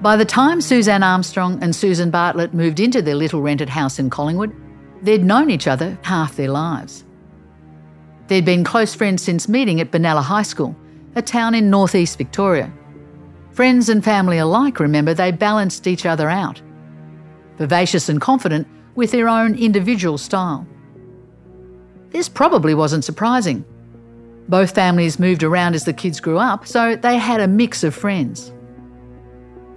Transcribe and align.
By 0.00 0.16
the 0.16 0.24
time 0.24 0.60
Suzanne 0.60 1.02
Armstrong 1.02 1.62
and 1.62 1.74
Susan 1.74 2.10
Bartlett 2.10 2.52
moved 2.52 2.80
into 2.80 3.00
their 3.00 3.14
little 3.14 3.40
rented 3.40 3.70
house 3.70 3.98
in 3.98 4.10
Collingwood, 4.10 4.54
they'd 5.02 5.24
known 5.24 5.50
each 5.50 5.66
other 5.66 5.98
half 6.02 6.36
their 6.36 6.50
lives. 6.50 7.04
They'd 8.28 8.44
been 8.44 8.64
close 8.64 8.94
friends 8.94 9.22
since 9.22 9.48
meeting 9.48 9.80
at 9.80 9.90
Benalla 9.90 10.22
High 10.22 10.42
School, 10.42 10.76
a 11.14 11.22
town 11.22 11.54
in 11.54 11.70
northeast 11.70 12.18
Victoria. 12.18 12.72
Friends 13.52 13.88
and 13.88 14.04
family 14.04 14.36
alike 14.36 14.80
remember 14.80 15.14
they 15.14 15.32
balanced 15.32 15.86
each 15.86 16.04
other 16.04 16.28
out. 16.28 16.60
Vivacious 17.56 18.10
and 18.10 18.20
confident 18.20 18.68
with 18.96 19.12
their 19.12 19.28
own 19.28 19.54
individual 19.54 20.18
style. 20.18 20.66
This 22.10 22.28
probably 22.28 22.74
wasn't 22.74 23.04
surprising. 23.04 23.64
Both 24.48 24.74
families 24.74 25.18
moved 25.18 25.42
around 25.42 25.74
as 25.74 25.84
the 25.84 25.92
kids 25.92 26.20
grew 26.20 26.38
up, 26.38 26.66
so 26.66 26.96
they 26.96 27.16
had 27.16 27.40
a 27.40 27.48
mix 27.48 27.82
of 27.82 27.94
friends. 27.94 28.52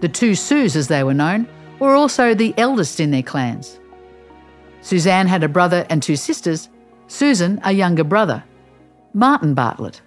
The 0.01 0.09
two 0.09 0.35
Sues, 0.35 0.75
as 0.75 0.87
they 0.87 1.03
were 1.03 1.13
known, 1.13 1.47
were 1.79 1.93
also 1.93 2.33
the 2.33 2.53
eldest 2.57 2.99
in 2.99 3.11
their 3.11 3.23
clans. 3.23 3.79
Suzanne 4.81 5.27
had 5.27 5.43
a 5.43 5.49
brother 5.49 5.85
and 5.89 6.01
two 6.01 6.15
sisters, 6.15 6.69
Susan 7.07 7.59
a 7.63 7.71
younger 7.71 8.03
brother, 8.03 8.43
Martin 9.13 9.53
Bartlett. 9.53 10.01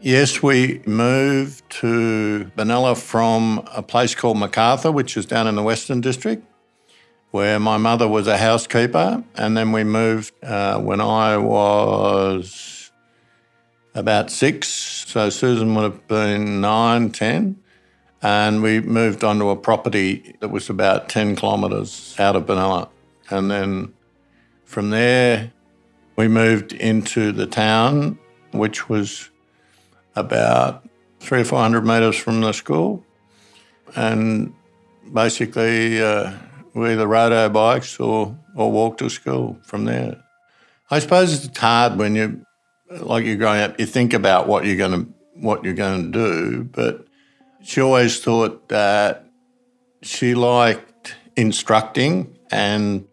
Yes, 0.00 0.42
we 0.42 0.82
moved 0.84 1.68
to 1.80 2.50
Benalla 2.56 2.96
from 3.00 3.68
a 3.72 3.82
place 3.82 4.14
called 4.14 4.36
Macarthur, 4.38 4.90
which 4.90 5.16
is 5.16 5.26
down 5.26 5.46
in 5.46 5.54
the 5.54 5.62
Western 5.62 6.00
District, 6.00 6.44
where 7.30 7.60
my 7.60 7.76
mother 7.76 8.08
was 8.08 8.26
a 8.26 8.36
housekeeper. 8.36 9.22
And 9.36 9.56
then 9.56 9.70
we 9.70 9.84
moved 9.84 10.32
uh, 10.42 10.80
when 10.80 11.00
I 11.00 11.36
was 11.36 12.90
about 13.94 14.30
six. 14.32 14.68
So 14.68 15.30
Susan 15.30 15.74
would 15.76 15.84
have 15.84 16.08
been 16.08 16.60
nine, 16.60 17.10
ten. 17.10 17.61
And 18.22 18.62
we 18.62 18.80
moved 18.80 19.24
onto 19.24 19.48
a 19.50 19.56
property 19.56 20.36
that 20.40 20.48
was 20.48 20.70
about 20.70 21.08
10 21.08 21.34
kilometres 21.34 22.14
out 22.18 22.36
of 22.36 22.46
Benalla. 22.46 22.88
And 23.30 23.50
then 23.50 23.92
from 24.64 24.90
there, 24.90 25.52
we 26.16 26.28
moved 26.28 26.72
into 26.72 27.32
the 27.32 27.46
town, 27.46 28.18
which 28.52 28.88
was 28.88 29.30
about 30.14 30.88
three 31.18 31.40
or 31.40 31.44
400 31.44 31.84
metres 31.84 32.16
from 32.16 32.40
the 32.40 32.52
school. 32.52 33.04
And 33.96 34.54
basically, 35.12 36.00
uh, 36.00 36.32
we 36.74 36.92
either 36.92 37.06
rode 37.06 37.32
our 37.32 37.48
bikes 37.48 37.98
or, 37.98 38.38
or 38.56 38.70
walked 38.70 38.98
to 38.98 39.10
school 39.10 39.58
from 39.64 39.84
there. 39.84 40.22
I 40.90 41.00
suppose 41.00 41.44
it's 41.44 41.58
hard 41.58 41.98
when 41.98 42.14
you, 42.14 42.46
like 42.90 43.24
you're 43.24 43.36
growing 43.36 43.62
up, 43.62 43.80
you 43.80 43.86
think 43.86 44.14
about 44.14 44.46
what 44.46 44.64
you're 44.64 44.76
going 44.76 45.06
to 45.06 45.12
what 45.34 45.64
you're 45.64 45.74
going 45.74 46.12
to 46.12 46.18
do, 46.18 46.64
but 46.64 47.06
she 47.62 47.80
always 47.80 48.20
thought 48.20 48.68
that 48.68 49.26
she 50.02 50.34
liked 50.34 51.16
instructing 51.36 52.38
and 52.50 53.06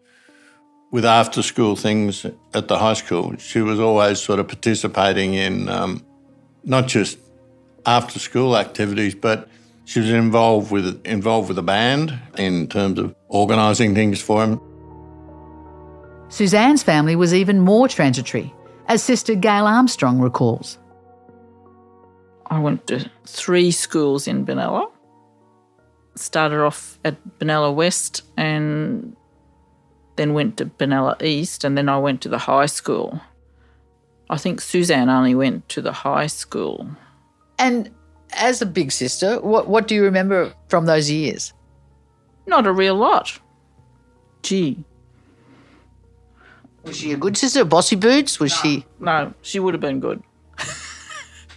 with 0.90 1.04
after 1.04 1.42
school 1.42 1.76
things 1.76 2.26
at 2.52 2.68
the 2.68 2.78
high 2.78 2.94
school, 2.94 3.36
she 3.38 3.60
was 3.60 3.78
always 3.78 4.20
sort 4.20 4.40
of 4.40 4.48
participating 4.48 5.34
in 5.34 5.68
um, 5.68 6.04
not 6.64 6.88
just 6.88 7.18
after 7.86 8.18
school 8.18 8.56
activities, 8.56 9.14
but 9.14 9.48
she 9.84 10.00
was 10.00 10.10
involved 10.10 10.70
with 10.70 11.00
involved 11.06 11.48
with 11.48 11.56
the 11.56 11.62
band 11.62 12.18
in 12.36 12.66
terms 12.68 12.98
of 12.98 13.14
organising 13.28 13.94
things 13.94 14.20
for 14.20 14.42
him. 14.44 14.60
Suzanne's 16.28 16.82
family 16.82 17.16
was 17.16 17.34
even 17.34 17.60
more 17.60 17.88
transitory, 17.88 18.52
as 18.86 19.02
sister 19.02 19.34
Gail 19.34 19.66
Armstrong 19.66 20.20
recalls. 20.20 20.78
I 22.50 22.58
went 22.58 22.86
to 22.88 23.08
three 23.26 23.70
schools 23.70 24.26
in 24.26 24.44
Benalla. 24.44 24.90
Started 26.16 26.60
off 26.60 26.98
at 27.04 27.16
Benalla 27.38 27.72
West 27.72 28.22
and 28.36 29.16
then 30.16 30.34
went 30.34 30.56
to 30.58 30.66
Benalla 30.66 31.22
East, 31.22 31.64
and 31.64 31.78
then 31.78 31.88
I 31.88 31.98
went 31.98 32.20
to 32.22 32.28
the 32.28 32.38
high 32.38 32.66
school. 32.66 33.20
I 34.28 34.36
think 34.36 34.60
Suzanne 34.60 35.08
only 35.08 35.34
went 35.34 35.68
to 35.70 35.80
the 35.80 35.92
high 35.92 36.26
school. 36.26 36.88
And 37.58 37.90
as 38.32 38.60
a 38.60 38.66
big 38.66 38.92
sister, 38.92 39.40
what, 39.40 39.68
what 39.68 39.88
do 39.88 39.94
you 39.94 40.02
remember 40.02 40.52
from 40.68 40.86
those 40.86 41.10
years? 41.10 41.52
Not 42.46 42.66
a 42.66 42.72
real 42.72 42.96
lot. 42.96 43.38
Gee. 44.42 44.84
Was 46.82 46.96
she 46.96 47.12
a 47.12 47.16
good 47.16 47.36
sister? 47.36 47.64
Bossy 47.64 47.96
boots? 47.96 48.40
Was 48.40 48.52
no, 48.52 48.62
she? 48.62 48.86
No, 48.98 49.34
she 49.42 49.58
would 49.60 49.74
have 49.74 49.80
been 49.80 50.00
good. 50.00 50.22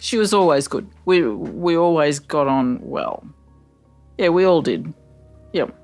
She 0.04 0.18
was 0.18 0.34
always 0.34 0.68
good. 0.68 0.86
We 1.06 1.26
we 1.26 1.76
always 1.76 2.18
got 2.18 2.46
on 2.46 2.78
well. 2.82 3.26
Yeah, 4.18 4.28
we 4.28 4.44
all 4.44 4.60
did. 4.60 4.92
Yep. 5.54 5.74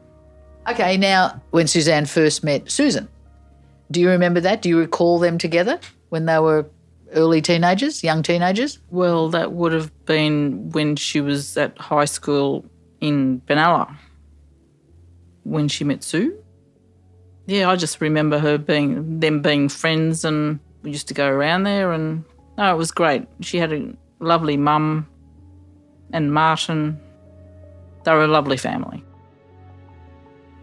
Okay, 0.69 0.99
now 0.99 1.41
when 1.51 1.67
Suzanne 1.67 2.05
first 2.05 2.45
met 2.45 2.71
Susan, 2.71 3.09
do 3.91 3.99
you 3.99 4.11
remember 4.11 4.41
that? 4.41 4.61
Do 4.61 4.69
you 4.69 4.79
recall 4.79 5.19
them 5.19 5.39
together 5.39 5.81
when 6.11 6.27
they 6.27 6.39
were 6.39 6.67
early 7.13 7.41
teenagers, 7.41 8.05
young 8.05 8.23
teenagers? 8.23 8.79
Well, 8.91 9.31
that 9.31 9.53
would 9.53 9.73
have 9.73 9.91
been 10.05 10.71
when 10.71 10.97
she 10.97 11.23
was 11.23 11.57
at 11.57 11.77
high 11.79 12.05
school 12.05 12.67
in 13.01 13.41
Benalla. 13.49 13.97
When 15.45 15.67
she 15.67 15.83
met 15.83 16.05
Sue. 16.05 16.37
Yeah, 17.47 17.71
I 17.71 17.77
just 17.77 18.03
remember 18.03 18.39
her 18.39 18.59
being 18.59 19.19
them 19.19 19.41
being 19.41 19.71
friends 19.71 20.27
and 20.27 20.61
we 20.83 20.91
used 20.91 21.09
to 21.09 21.15
go 21.15 21.27
around 21.27 21.63
there 21.63 21.93
and 21.93 22.23
no, 22.59 22.73
it 22.75 22.77
was 22.77 22.93
great. 22.93 23.27
She 23.41 23.57
had 23.57 23.73
a 23.73 23.97
lovely 24.21 24.57
mum 24.57 25.09
and 26.13 26.33
Martin. 26.33 27.01
They 28.05 28.13
were 28.13 28.25
a 28.25 28.29
lovely 28.29 28.57
family. 28.57 29.05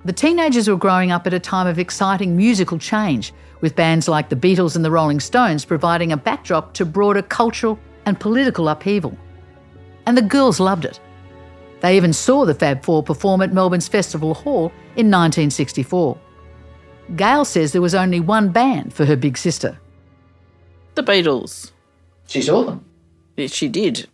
The 0.06 0.13
teenagers 0.13 0.69
were 0.69 0.77
growing 0.77 1.12
up 1.12 1.27
at 1.27 1.33
a 1.33 1.39
time 1.39 1.68
of 1.68 1.80
exciting 1.80 2.38
musical 2.38 2.80
change, 2.80 3.33
with 3.59 3.75
bands 3.75 4.07
like 4.07 4.30
the 4.30 4.36
Beatles 4.36 4.75
and 4.75 4.86
the 4.86 4.92
Rolling 4.92 5.19
Stones 5.19 5.65
providing 5.65 6.12
a 6.12 6.18
backdrop 6.18 6.74
to 6.75 6.86
broader 6.86 7.21
cultural 7.21 7.77
and 8.06 8.19
political 8.19 8.69
upheaval. 8.69 9.18
And 10.06 10.15
the 10.15 10.21
girls 10.21 10.60
loved 10.60 10.86
it. 10.86 11.00
They 11.81 11.98
even 11.98 12.13
saw 12.13 12.45
the 12.45 12.53
Fab 12.53 12.83
Four 12.83 13.03
perform 13.03 13.42
at 13.42 13.53
Melbourne's 13.53 13.88
Festival 13.88 14.33
Hall 14.33 14.71
in 14.95 15.12
1964. 15.12 16.18
Gail 17.15 17.45
says 17.45 17.71
there 17.71 17.81
was 17.81 17.95
only 17.95 18.19
one 18.19 18.50
band 18.50 18.94
for 18.94 19.06
her 19.06 19.15
big 19.15 19.38
sister. 19.38 19.80
The 20.95 21.03
Beatles. 21.03 21.71
She 22.27 22.42
saw 22.42 22.63
them? 22.63 22.86
She 23.45 23.68
did. 23.69 24.07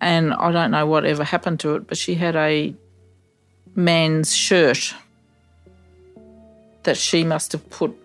and 0.00 0.32
I 0.34 0.52
don't 0.52 0.70
know 0.70 0.86
whatever 0.86 1.24
happened 1.24 1.58
to 1.60 1.74
it, 1.76 1.86
but 1.88 1.96
she 1.96 2.14
had 2.14 2.36
a 2.36 2.74
man's 3.74 4.34
shirt 4.34 4.94
that 6.84 6.96
she 6.96 7.24
must 7.24 7.52
have 7.52 7.68
put 7.70 7.96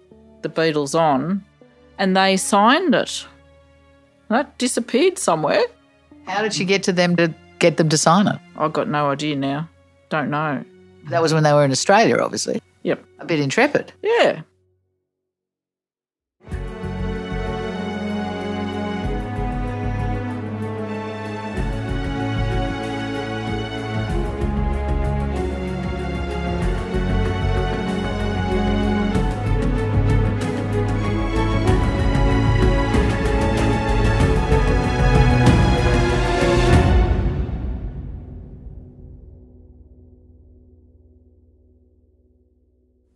the 0.42 0.50
Beatles 0.50 0.98
on, 1.00 1.44
and 2.00 2.16
they 2.18 2.38
signed 2.38 2.96
it. 2.96 3.26
That 4.30 4.58
disappeared 4.58 5.18
somewhere. 5.20 5.64
How 6.26 6.42
did 6.42 6.54
she 6.54 6.66
get 6.66 6.84
to 6.84 6.94
them 6.94 7.16
to 7.18 7.34
get 7.60 7.78
them 7.78 7.90
to 7.90 7.98
sign 7.98 8.28
it? 8.28 8.40
I've 8.58 8.74
got 8.74 8.88
no 8.88 9.10
idea 9.12 9.36
now. 9.36 9.70
Don't 10.10 10.30
know. 10.30 10.64
That 11.10 11.22
was 11.22 11.34
when 11.34 11.44
they 11.44 11.54
were 11.54 11.66
in 11.66 11.72
Australia, 11.72 12.18
obviously. 12.18 12.62
Yep. 12.84 13.04
A 13.20 13.26
bit 13.26 13.40
intrepid. 13.40 13.94
Yeah. 14.02 14.42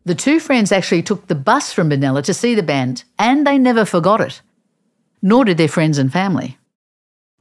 The 0.08 0.16
two 0.16 0.40
friends 0.40 0.72
actually 0.72 1.04
took 1.04 1.28
the 1.28 1.36
bus 1.36 1.74
from 1.74 1.90
Benalla 1.90 2.24
to 2.24 2.34
see 2.34 2.56
the 2.56 2.64
band, 2.64 3.04
and 3.20 3.46
they 3.46 3.58
never 3.58 3.84
forgot 3.84 4.22
it. 4.22 4.42
Nor 5.22 5.44
did 5.44 5.58
their 5.58 5.68
friends 5.68 5.98
and 5.98 6.14
family. 6.14 6.58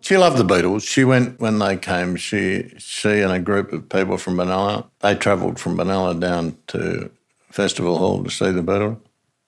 She 0.01 0.17
loved 0.17 0.37
the 0.37 0.45
Beatles. 0.45 0.83
She 0.85 1.05
went 1.05 1.39
when 1.39 1.61
they 1.61 1.77
came. 1.77 2.17
She, 2.17 2.75
she 2.79 3.21
and 3.21 3.31
a 3.31 3.39
group 3.39 3.73
of 3.73 3.89
people 3.89 4.19
from 4.19 4.35
Benalla, 4.35 4.85
they 4.99 5.15
travelled 5.15 5.61
from 5.61 5.79
Benalla 5.79 6.19
down 6.19 6.57
to 6.67 7.09
Festival 7.53 7.99
Hall 7.99 8.25
to 8.25 8.31
see 8.31 8.51
the 8.51 8.65
Beatles. 8.65 8.99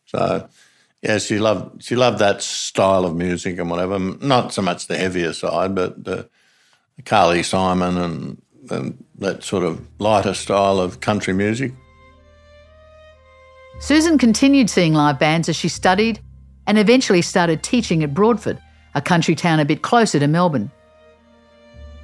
So, 0.06 0.48
yeah, 1.02 1.18
she 1.18 1.40
loved 1.40 1.82
she 1.82 1.96
loved 1.96 2.20
that 2.20 2.40
style 2.40 3.04
of 3.04 3.16
music 3.16 3.58
and 3.58 3.68
whatever. 3.68 3.98
Not 3.98 4.54
so 4.54 4.62
much 4.62 4.86
the 4.86 4.96
heavier 4.96 5.32
side, 5.32 5.74
but 5.74 6.04
the 6.04 6.28
Carly 7.04 7.42
Simon 7.42 7.98
and, 7.98 8.42
and 8.70 9.04
that 9.16 9.42
sort 9.42 9.64
of 9.64 9.84
lighter 9.98 10.34
style 10.34 10.78
of 10.78 11.00
country 11.00 11.32
music. 11.32 11.72
Susan 13.80 14.18
continued 14.18 14.68
seeing 14.68 14.92
live 14.92 15.18
bands 15.18 15.48
as 15.48 15.54
she 15.54 15.68
studied 15.68 16.20
and 16.66 16.78
eventually 16.78 17.22
started 17.22 17.62
teaching 17.62 18.02
at 18.02 18.12
Broadford, 18.12 18.60
a 18.94 19.00
country 19.00 19.34
town 19.34 19.60
a 19.60 19.64
bit 19.64 19.82
closer 19.82 20.18
to 20.18 20.26
Melbourne. 20.26 20.70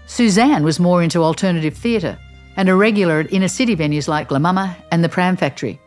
Suzanne 0.06 0.62
was 0.62 0.79
more 0.79 1.03
into 1.03 1.23
alternative 1.23 1.76
theatre 1.76 2.17
and 2.56 2.69
a 2.69 2.76
regular 2.76 3.19
at 3.21 3.32
inner 3.32 3.49
city 3.49 3.75
venues 3.75 4.06
like 4.06 4.31
La 4.31 4.38
Mama 4.38 4.76
and 4.93 5.03
the 5.03 5.09
Pram 5.09 5.37
Factory. 5.37 5.81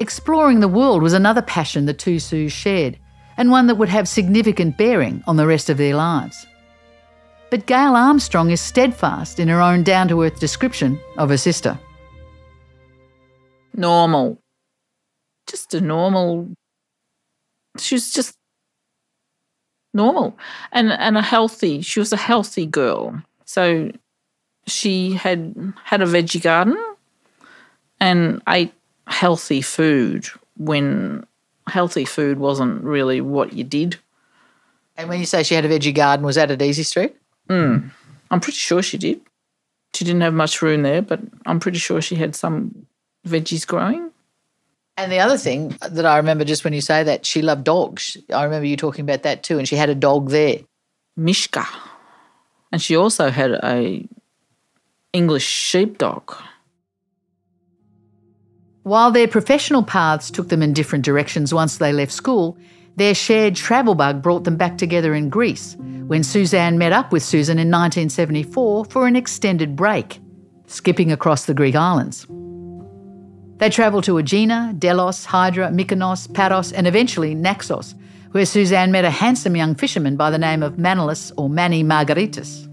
Exploring 0.00 0.60
the 0.60 0.68
world 0.68 1.02
was 1.02 1.12
another 1.12 1.42
passion 1.42 1.84
the 1.84 1.92
two 1.92 2.18
Sues 2.18 2.52
shared, 2.52 2.98
and 3.36 3.50
one 3.50 3.66
that 3.66 3.76
would 3.76 3.88
have 3.90 4.08
significant 4.08 4.78
bearing 4.78 5.22
on 5.26 5.36
the 5.36 5.46
rest 5.46 5.68
of 5.68 5.76
their 5.76 5.94
lives. 5.94 6.46
But 7.50 7.66
Gail 7.66 7.94
Armstrong 7.94 8.50
is 8.50 8.60
steadfast 8.60 9.38
in 9.38 9.48
her 9.48 9.60
own 9.60 9.82
down 9.82 10.08
to 10.08 10.22
earth 10.22 10.40
description 10.40 10.98
of 11.18 11.28
her 11.28 11.36
sister 11.36 11.78
normal. 13.76 14.38
Just 15.46 15.74
a 15.74 15.80
normal. 15.80 16.48
She 17.78 17.94
was 17.94 18.10
just 18.10 18.36
normal 19.94 20.38
and 20.72 20.92
and 20.92 21.16
a 21.16 21.22
healthy. 21.22 21.80
She 21.80 21.98
was 21.98 22.12
a 22.12 22.16
healthy 22.16 22.66
girl. 22.66 23.22
So 23.44 23.90
she 24.66 25.12
had 25.12 25.54
had 25.84 26.02
a 26.02 26.06
veggie 26.06 26.42
garden 26.42 26.76
and 28.00 28.42
ate 28.48 28.74
healthy 29.06 29.62
food 29.62 30.26
when 30.56 31.24
healthy 31.68 32.04
food 32.04 32.38
wasn't 32.38 32.82
really 32.82 33.20
what 33.20 33.52
you 33.52 33.64
did. 33.64 33.96
And 34.96 35.08
when 35.08 35.20
you 35.20 35.26
say 35.26 35.42
she 35.42 35.54
had 35.54 35.64
a 35.64 35.68
veggie 35.68 35.94
garden, 35.94 36.24
was 36.24 36.36
that 36.36 36.50
at 36.50 36.58
Easey 36.58 36.84
Street? 36.84 37.14
Mm, 37.48 37.90
I'm 38.30 38.40
pretty 38.40 38.58
sure 38.58 38.82
she 38.82 38.98
did. 38.98 39.20
She 39.94 40.04
didn't 40.04 40.22
have 40.22 40.34
much 40.34 40.60
room 40.62 40.82
there, 40.82 41.02
but 41.02 41.20
I'm 41.44 41.60
pretty 41.60 41.78
sure 41.78 42.00
she 42.00 42.16
had 42.16 42.34
some 42.34 42.86
veggies 43.26 43.66
growing. 43.66 44.10
And 44.96 45.12
the 45.12 45.18
other 45.18 45.36
thing 45.36 45.76
that 45.82 46.06
I 46.06 46.16
remember 46.16 46.44
just 46.44 46.64
when 46.64 46.72
you 46.72 46.80
say 46.80 47.02
that, 47.02 47.26
she 47.26 47.42
loved 47.42 47.64
dogs. 47.64 48.16
I 48.32 48.44
remember 48.44 48.66
you 48.66 48.76
talking 48.76 49.04
about 49.04 49.24
that 49.24 49.42
too, 49.42 49.58
and 49.58 49.68
she 49.68 49.76
had 49.76 49.90
a 49.90 49.94
dog 49.94 50.30
there. 50.30 50.60
Mishka. 51.16 51.66
And 52.72 52.80
she 52.80 52.96
also 52.96 53.30
had 53.30 53.52
a 53.62 54.08
English 55.12 55.44
sheepdog. 55.44 56.34
While 58.82 59.10
their 59.10 59.28
professional 59.28 59.82
paths 59.82 60.30
took 60.30 60.48
them 60.48 60.62
in 60.62 60.72
different 60.72 61.04
directions 61.04 61.52
once 61.52 61.78
they 61.78 61.92
left 61.92 62.12
school, 62.12 62.56
their 62.96 63.14
shared 63.14 63.56
travel 63.56 63.94
bug 63.94 64.22
brought 64.22 64.44
them 64.44 64.56
back 64.56 64.78
together 64.78 65.14
in 65.14 65.28
Greece 65.28 65.76
when 66.06 66.22
Suzanne 66.22 66.78
met 66.78 66.92
up 66.92 67.12
with 67.12 67.22
Susan 67.22 67.58
in 67.58 67.68
1974 67.68 68.84
for 68.86 69.06
an 69.06 69.16
extended 69.16 69.76
break, 69.76 70.20
skipping 70.66 71.12
across 71.12 71.46
the 71.46 71.54
Greek 71.54 71.74
islands. 71.74 72.26
They 73.58 73.70
travelled 73.70 74.04
to 74.04 74.18
Aegina, 74.18 74.74
Delos, 74.78 75.24
Hydra, 75.24 75.68
Mykonos, 75.68 76.32
Paros, 76.32 76.72
and 76.72 76.86
eventually 76.86 77.34
Naxos, 77.34 77.94
where 78.32 78.44
Suzanne 78.44 78.92
met 78.92 79.06
a 79.06 79.10
handsome 79.10 79.56
young 79.56 79.74
fisherman 79.74 80.16
by 80.16 80.30
the 80.30 80.38
name 80.38 80.62
of 80.62 80.74
Manolis 80.74 81.32
or 81.38 81.48
Manny 81.48 81.82
Margaritis. 81.82 82.68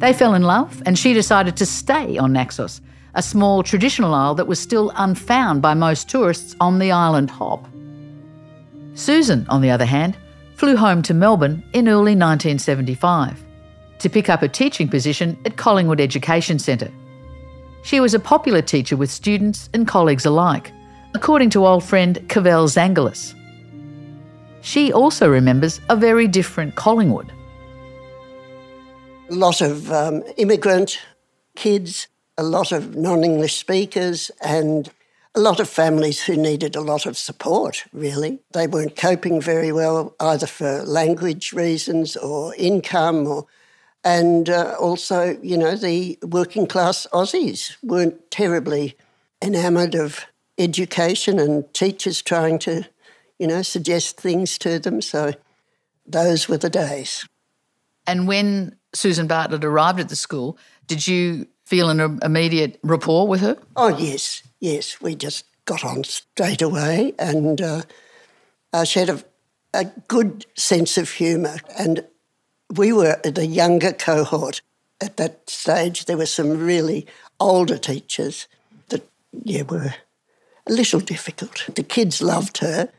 They 0.00 0.12
fell 0.12 0.34
in 0.34 0.42
love, 0.42 0.82
and 0.84 0.98
she 0.98 1.14
decided 1.14 1.56
to 1.56 1.66
stay 1.66 2.18
on 2.18 2.32
Naxos, 2.32 2.82
a 3.14 3.22
small 3.22 3.62
traditional 3.62 4.12
isle 4.12 4.34
that 4.34 4.46
was 4.46 4.60
still 4.60 4.92
unfound 4.96 5.62
by 5.62 5.72
most 5.72 6.10
tourists 6.10 6.54
on 6.60 6.78
the 6.78 6.92
island 6.92 7.30
hop. 7.30 7.66
Susan, 8.94 9.46
on 9.48 9.62
the 9.62 9.70
other 9.70 9.86
hand, 9.86 10.16
flew 10.56 10.76
home 10.76 11.00
to 11.02 11.14
Melbourne 11.14 11.64
in 11.72 11.88
early 11.88 12.14
1975 12.14 13.42
to 13.98 14.08
pick 14.10 14.28
up 14.28 14.42
a 14.42 14.48
teaching 14.48 14.88
position 14.88 15.38
at 15.46 15.56
Collingwood 15.56 16.00
Education 16.00 16.58
Centre 16.58 16.92
she 17.82 18.00
was 18.00 18.14
a 18.14 18.20
popular 18.20 18.62
teacher 18.62 18.96
with 18.96 19.10
students 19.10 19.68
and 19.72 19.86
colleagues 19.86 20.26
alike, 20.26 20.72
according 21.14 21.50
to 21.50 21.66
old 21.66 21.84
friend 21.84 22.24
Cavell 22.28 22.68
Zangelis. 22.68 23.34
She 24.60 24.92
also 24.92 25.28
remembers 25.28 25.80
a 25.88 25.96
very 25.96 26.26
different 26.26 26.74
Collingwood. 26.74 27.32
A 29.30 29.34
lot 29.34 29.60
of 29.60 29.90
um, 29.92 30.22
immigrant 30.36 30.98
kids, 31.56 32.08
a 32.36 32.42
lot 32.42 32.72
of 32.72 32.96
non 32.96 33.24
English 33.24 33.56
speakers, 33.56 34.30
and 34.42 34.90
a 35.34 35.40
lot 35.40 35.60
of 35.60 35.68
families 35.68 36.22
who 36.22 36.36
needed 36.36 36.74
a 36.74 36.80
lot 36.80 37.06
of 37.06 37.16
support, 37.16 37.84
really. 37.92 38.40
They 38.52 38.66
weren't 38.66 38.96
coping 38.96 39.40
very 39.40 39.72
well, 39.72 40.14
either 40.20 40.46
for 40.46 40.82
language 40.82 41.52
reasons 41.52 42.16
or 42.16 42.54
income 42.56 43.26
or 43.26 43.46
and 44.04 44.48
uh, 44.48 44.76
also, 44.78 45.38
you 45.42 45.58
know, 45.58 45.74
the 45.76 46.18
working 46.22 46.66
class 46.66 47.06
Aussies 47.12 47.76
weren't 47.82 48.30
terribly 48.30 48.96
enamoured 49.42 49.94
of 49.94 50.24
education 50.56 51.38
and 51.38 51.72
teachers 51.74 52.22
trying 52.22 52.58
to, 52.60 52.84
you 53.38 53.46
know, 53.46 53.62
suggest 53.62 54.20
things 54.20 54.58
to 54.58 54.78
them. 54.78 55.00
So 55.00 55.32
those 56.06 56.48
were 56.48 56.58
the 56.58 56.70
days. 56.70 57.26
And 58.06 58.26
when 58.26 58.76
Susan 58.94 59.26
Bartlett 59.26 59.64
arrived 59.64 60.00
at 60.00 60.08
the 60.08 60.16
school, 60.16 60.58
did 60.86 61.06
you 61.06 61.46
feel 61.66 61.90
an 61.90 62.18
immediate 62.22 62.78
rapport 62.82 63.28
with 63.28 63.40
her? 63.40 63.58
Oh, 63.76 63.88
yes, 63.88 64.42
yes. 64.60 65.00
We 65.00 65.14
just 65.14 65.44
got 65.66 65.84
on 65.84 66.04
straight 66.04 66.62
away 66.62 67.12
and 67.18 67.60
uh, 67.60 67.82
uh, 68.72 68.84
she 68.84 69.00
had 69.00 69.10
a, 69.10 69.22
a 69.74 69.84
good 69.84 70.46
sense 70.56 70.96
of 70.96 71.10
humour 71.10 71.58
and 71.78 72.06
we 72.74 72.92
were 72.92 73.20
the 73.24 73.46
younger 73.46 73.92
cohort 73.92 74.62
at 75.00 75.16
that 75.16 75.48
stage. 75.48 76.04
There 76.04 76.16
were 76.16 76.26
some 76.26 76.64
really 76.64 77.06
older 77.40 77.78
teachers 77.78 78.46
that, 78.88 79.08
yeah, 79.44 79.62
were 79.62 79.94
a 80.66 80.72
little 80.72 81.00
difficult. 81.00 81.68
The 81.74 81.82
kids 81.82 82.20
loved 82.20 82.58
her 82.58 82.90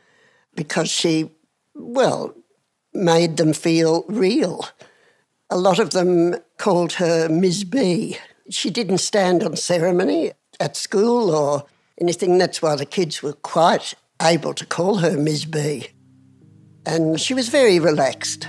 because 0.54 0.90
she, 0.90 1.30
well, 1.74 2.34
made 2.92 3.36
them 3.36 3.52
feel 3.52 4.04
real. 4.08 4.66
A 5.48 5.58
lot 5.58 5.78
of 5.78 5.90
them 5.90 6.36
called 6.58 6.94
her 6.94 7.28
Ms. 7.28 7.64
B. 7.64 8.18
She 8.50 8.70
didn't 8.70 8.98
stand 8.98 9.42
on 9.42 9.56
ceremony 9.56 10.32
at 10.58 10.76
school 10.76 11.30
or 11.30 11.64
anything. 12.00 12.38
That's 12.38 12.60
why 12.60 12.76
the 12.76 12.86
kids 12.86 13.22
were 13.22 13.32
quite 13.32 13.94
able 14.20 14.54
to 14.54 14.66
call 14.66 14.96
her 14.96 15.16
Ms. 15.16 15.44
B. 15.44 15.88
And 16.84 17.20
she 17.20 17.34
was 17.34 17.48
very 17.48 17.78
relaxed. 17.78 18.48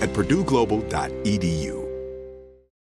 at 0.00 0.10
purdueglobal.edu. 0.12 1.87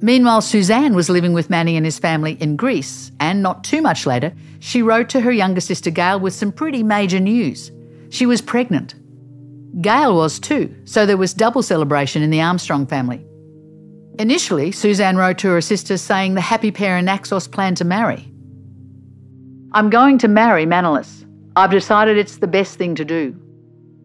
Meanwhile, 0.00 0.42
Suzanne 0.42 0.94
was 0.94 1.08
living 1.08 1.32
with 1.32 1.48
Manny 1.48 1.76
and 1.76 1.86
his 1.86 1.98
family 1.98 2.36
in 2.40 2.56
Greece, 2.56 3.10
and 3.18 3.42
not 3.42 3.64
too 3.64 3.80
much 3.80 4.06
later, 4.06 4.32
she 4.60 4.82
wrote 4.82 5.08
to 5.10 5.20
her 5.20 5.32
younger 5.32 5.60
sister 5.60 5.90
Gail 5.90 6.20
with 6.20 6.34
some 6.34 6.52
pretty 6.52 6.82
major 6.82 7.18
news. 7.18 7.72
She 8.10 8.26
was 8.26 8.42
pregnant. 8.42 8.94
Gail 9.80 10.14
was 10.16 10.38
too, 10.38 10.74
so 10.84 11.06
there 11.06 11.16
was 11.16 11.34
double 11.34 11.62
celebration 11.62 12.22
in 12.22 12.30
the 12.30 12.40
Armstrong 12.40 12.86
family. 12.86 13.24
Initially, 14.18 14.72
Suzanne 14.72 15.16
wrote 15.16 15.38
to 15.38 15.48
her 15.48 15.60
sister 15.60 15.96
saying 15.96 16.34
the 16.34 16.40
happy 16.40 16.70
pair 16.70 16.96
in 16.96 17.04
Naxos 17.04 17.46
planned 17.48 17.76
to 17.78 17.84
marry. 17.84 18.32
I'm 19.72 19.90
going 19.90 20.18
to 20.18 20.28
marry 20.28 20.64
Manolis. 20.64 21.26
I've 21.54 21.70
decided 21.70 22.16
it's 22.16 22.38
the 22.38 22.46
best 22.46 22.78
thing 22.78 22.94
to 22.94 23.04
do. 23.04 23.34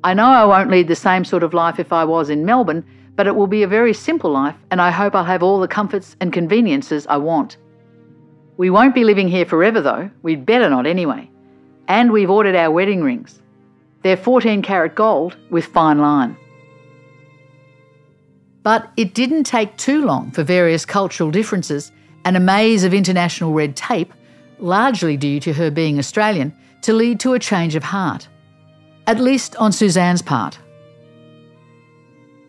I 0.04 0.14
know 0.14 0.26
I 0.26 0.46
won't 0.46 0.72
lead 0.72 0.88
the 0.88 0.96
same 0.96 1.24
sort 1.24 1.44
of 1.44 1.54
life 1.54 1.80
if 1.80 1.94
I 1.94 2.04
was 2.04 2.30
in 2.30 2.46
Melbourne, 2.46 2.84
but 3.16 3.28
it 3.28 3.36
will 3.36 3.48
be 3.48 3.64
a 3.64 3.68
very 3.68 3.94
simple 3.94 4.32
life, 4.32 4.56
and 4.70 4.82
I 4.82 4.92
hope 4.92 5.16
I'll 5.16 5.24
have 5.24 5.44
all 5.44 5.60
the 5.60 5.68
comforts 5.68 6.16
and 6.20 6.34
conveniences 6.34 7.06
I 7.08 7.18
want. 7.18 7.58
We 8.58 8.70
won't 8.70 8.96
be 8.96 9.04
living 9.04 9.28
here 9.28 9.46
forever, 9.46 9.82
though. 9.82 10.10
We'd 10.22 10.46
better 10.46 10.70
not 10.70 10.86
anyway. 10.86 11.30
And 11.88 12.12
we've 12.12 12.30
ordered 12.30 12.56
our 12.56 12.72
wedding 12.72 13.02
rings. 13.04 13.42
They're 14.04 14.18
14 14.18 14.62
karat 14.62 14.96
gold 14.96 15.38
with 15.50 15.66
fine 15.66 16.00
line. 16.00 16.38
But 18.64 18.92
it 18.98 19.14
didn't 19.14 19.46
take 19.46 19.78
too 19.78 20.06
long 20.06 20.32
for 20.32 20.44
various 20.44 20.86
cultural 20.86 21.32
differences 21.32 21.92
and 22.26 22.38
a 22.38 22.40
maze 22.40 22.84
of 22.84 22.94
international 22.94 23.54
red 23.54 23.76
tape, 23.76 24.14
largely 24.60 25.18
due 25.18 25.40
to 25.40 25.54
her 25.54 25.72
being 25.72 25.98
Australian, 25.98 26.56
to 26.84 26.94
lead 26.94 27.20
to 27.22 27.34
a 27.34 27.40
change 27.40 27.76
of 27.76 27.84
heart. 27.84 28.28
At 29.08 29.20
least 29.20 29.56
on 29.56 29.72
Suzanne's 29.72 30.22
part. 30.22 30.60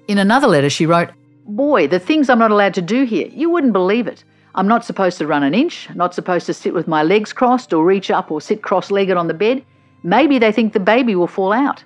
In 0.09 0.18
another 0.18 0.49
letter, 0.49 0.71
she 0.71 0.87
wrote, 0.87 1.11
Boy, 1.44 1.88
the 1.88 1.99
things 1.99 2.28
I'm 2.28 2.38
not 2.38 2.50
allowed 2.50 2.75
to 2.75 2.82
do 2.82 3.04
here, 3.04 3.28
you 3.28 3.50
wouldn't 3.50 3.73
believe 3.73 4.06
it. 4.06 4.25
I'm 4.54 4.68
not 4.68 4.85
supposed 4.85 5.18
to 5.18 5.26
run 5.26 5.42
an 5.42 5.54
inch, 5.54 5.88
not 5.94 6.14
supposed 6.14 6.47
to 6.47 6.54
sit 6.54 6.75
with 6.75 6.87
my 6.87 7.02
legs 7.02 7.32
crossed 7.32 7.73
or 7.73 7.85
reach 7.85 8.11
up 8.11 8.30
or 8.30 8.40
sit 8.40 8.62
cross 8.62 8.90
legged 8.90 9.16
on 9.16 9.28
the 9.28 9.35
bed. 9.35 9.64
Maybe 10.02 10.38
they 10.38 10.52
think 10.52 10.73
the 10.73 10.80
baby 10.80 11.14
will 11.14 11.26
fall 11.26 11.52
out. 11.52 11.82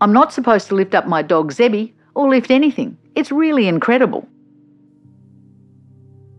I'm 0.00 0.12
not 0.12 0.32
supposed 0.32 0.68
to 0.68 0.74
lift 0.74 0.94
up 0.94 1.06
my 1.06 1.22
dog 1.22 1.52
Zebby 1.52 1.94
or 2.14 2.28
lift 2.28 2.50
anything. 2.50 2.98
It's 3.14 3.32
really 3.32 3.66
incredible. 3.66 4.28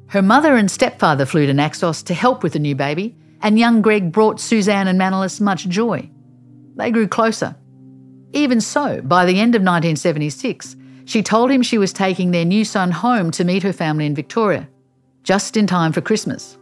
Her 0.07 0.21
mother 0.21 0.55
and 0.55 0.69
stepfather 0.69 1.25
flew 1.25 1.47
to 1.47 1.53
Naxos 1.53 2.03
to 2.03 2.13
help 2.13 2.43
with 2.43 2.53
the 2.53 2.59
new 2.59 2.75
baby, 2.75 3.15
and 3.41 3.59
young 3.59 3.81
Greg 3.81 4.11
brought 4.11 4.39
Suzanne 4.39 4.87
and 4.87 4.99
Manolis 4.99 5.41
much 5.41 5.67
joy. 5.67 6.09
They 6.75 6.91
grew 6.91 7.07
closer. 7.07 7.55
Even 8.31 8.61
so, 8.61 9.01
by 9.01 9.25
the 9.25 9.39
end 9.39 9.55
of 9.55 9.61
1976, 9.61 10.75
she 11.07 11.23
told 11.23 11.49
him 11.49 11.61
she 11.61 11.77
was 11.77 11.93
taking 11.93 12.31
their 12.31 12.43
new 12.43 12.65
son 12.65 12.91
home 12.91 13.31
to 13.31 13.45
meet 13.45 13.63
her 13.63 13.71
family 13.71 14.05
in 14.05 14.13
Victoria, 14.13 14.67
just 15.23 15.55
in 15.55 15.65
time 15.65 15.93
for 15.93 16.01
Christmas. 16.01 16.57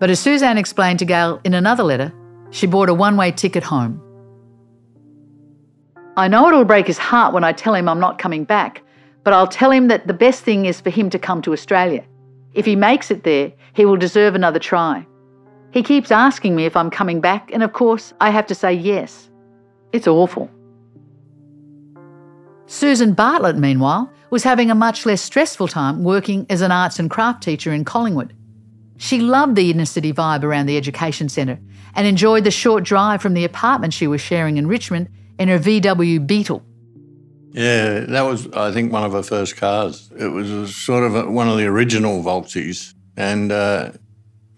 But 0.00 0.10
as 0.10 0.18
Suzanne 0.18 0.58
explained 0.58 0.98
to 0.98 1.04
Gail 1.04 1.40
in 1.44 1.54
another 1.54 1.84
letter, 1.84 2.12
she 2.50 2.66
bought 2.66 2.88
a 2.88 2.94
one 2.94 3.16
way 3.16 3.30
ticket 3.30 3.62
home. 3.62 4.02
I 6.16 6.26
know 6.26 6.48
it'll 6.48 6.64
break 6.64 6.88
his 6.88 6.98
heart 6.98 7.32
when 7.32 7.44
I 7.44 7.52
tell 7.52 7.76
him 7.76 7.88
I'm 7.88 8.00
not 8.00 8.18
coming 8.18 8.42
back, 8.42 8.82
but 9.22 9.32
I'll 9.32 9.46
tell 9.46 9.70
him 9.70 9.86
that 9.86 10.08
the 10.08 10.14
best 10.14 10.42
thing 10.42 10.66
is 10.66 10.80
for 10.80 10.90
him 10.90 11.08
to 11.10 11.18
come 11.18 11.40
to 11.42 11.52
Australia. 11.52 12.04
If 12.54 12.66
he 12.66 12.74
makes 12.74 13.12
it 13.12 13.22
there, 13.22 13.52
he 13.72 13.84
will 13.84 13.96
deserve 13.96 14.34
another 14.34 14.58
try. 14.58 15.06
He 15.70 15.84
keeps 15.84 16.10
asking 16.10 16.56
me 16.56 16.64
if 16.64 16.76
I'm 16.76 16.90
coming 16.90 17.20
back, 17.20 17.52
and 17.52 17.62
of 17.62 17.72
course, 17.72 18.12
I 18.20 18.30
have 18.30 18.48
to 18.48 18.54
say 18.56 18.72
yes. 18.72 19.30
It's 19.92 20.08
awful. 20.08 20.50
Susan 22.68 23.14
Bartlett, 23.14 23.56
meanwhile, 23.56 24.12
was 24.28 24.44
having 24.44 24.70
a 24.70 24.74
much 24.74 25.06
less 25.06 25.22
stressful 25.22 25.68
time 25.68 26.04
working 26.04 26.44
as 26.50 26.60
an 26.60 26.70
arts 26.70 26.98
and 26.98 27.08
craft 27.08 27.42
teacher 27.42 27.72
in 27.72 27.82
Collingwood. 27.82 28.34
She 28.98 29.20
loved 29.20 29.56
the 29.56 29.70
inner 29.70 29.86
city 29.86 30.12
vibe 30.12 30.42
around 30.42 30.66
the 30.66 30.76
education 30.76 31.30
centre 31.30 31.58
and 31.94 32.06
enjoyed 32.06 32.44
the 32.44 32.50
short 32.50 32.84
drive 32.84 33.22
from 33.22 33.32
the 33.32 33.46
apartment 33.46 33.94
she 33.94 34.06
was 34.06 34.20
sharing 34.20 34.58
in 34.58 34.66
Richmond 34.66 35.08
in 35.38 35.48
her 35.48 35.58
VW 35.58 36.26
Beetle. 36.26 36.62
Yeah, 37.52 38.00
that 38.00 38.22
was, 38.22 38.46
I 38.52 38.70
think, 38.70 38.92
one 38.92 39.02
of 39.04 39.12
her 39.12 39.22
first 39.22 39.56
cars. 39.56 40.10
It 40.18 40.28
was 40.28 40.76
sort 40.76 41.04
of 41.04 41.14
a, 41.14 41.30
one 41.30 41.48
of 41.48 41.56
the 41.56 41.64
original 41.64 42.22
Volksies. 42.22 42.92
And 43.16 43.50
uh, 43.50 43.92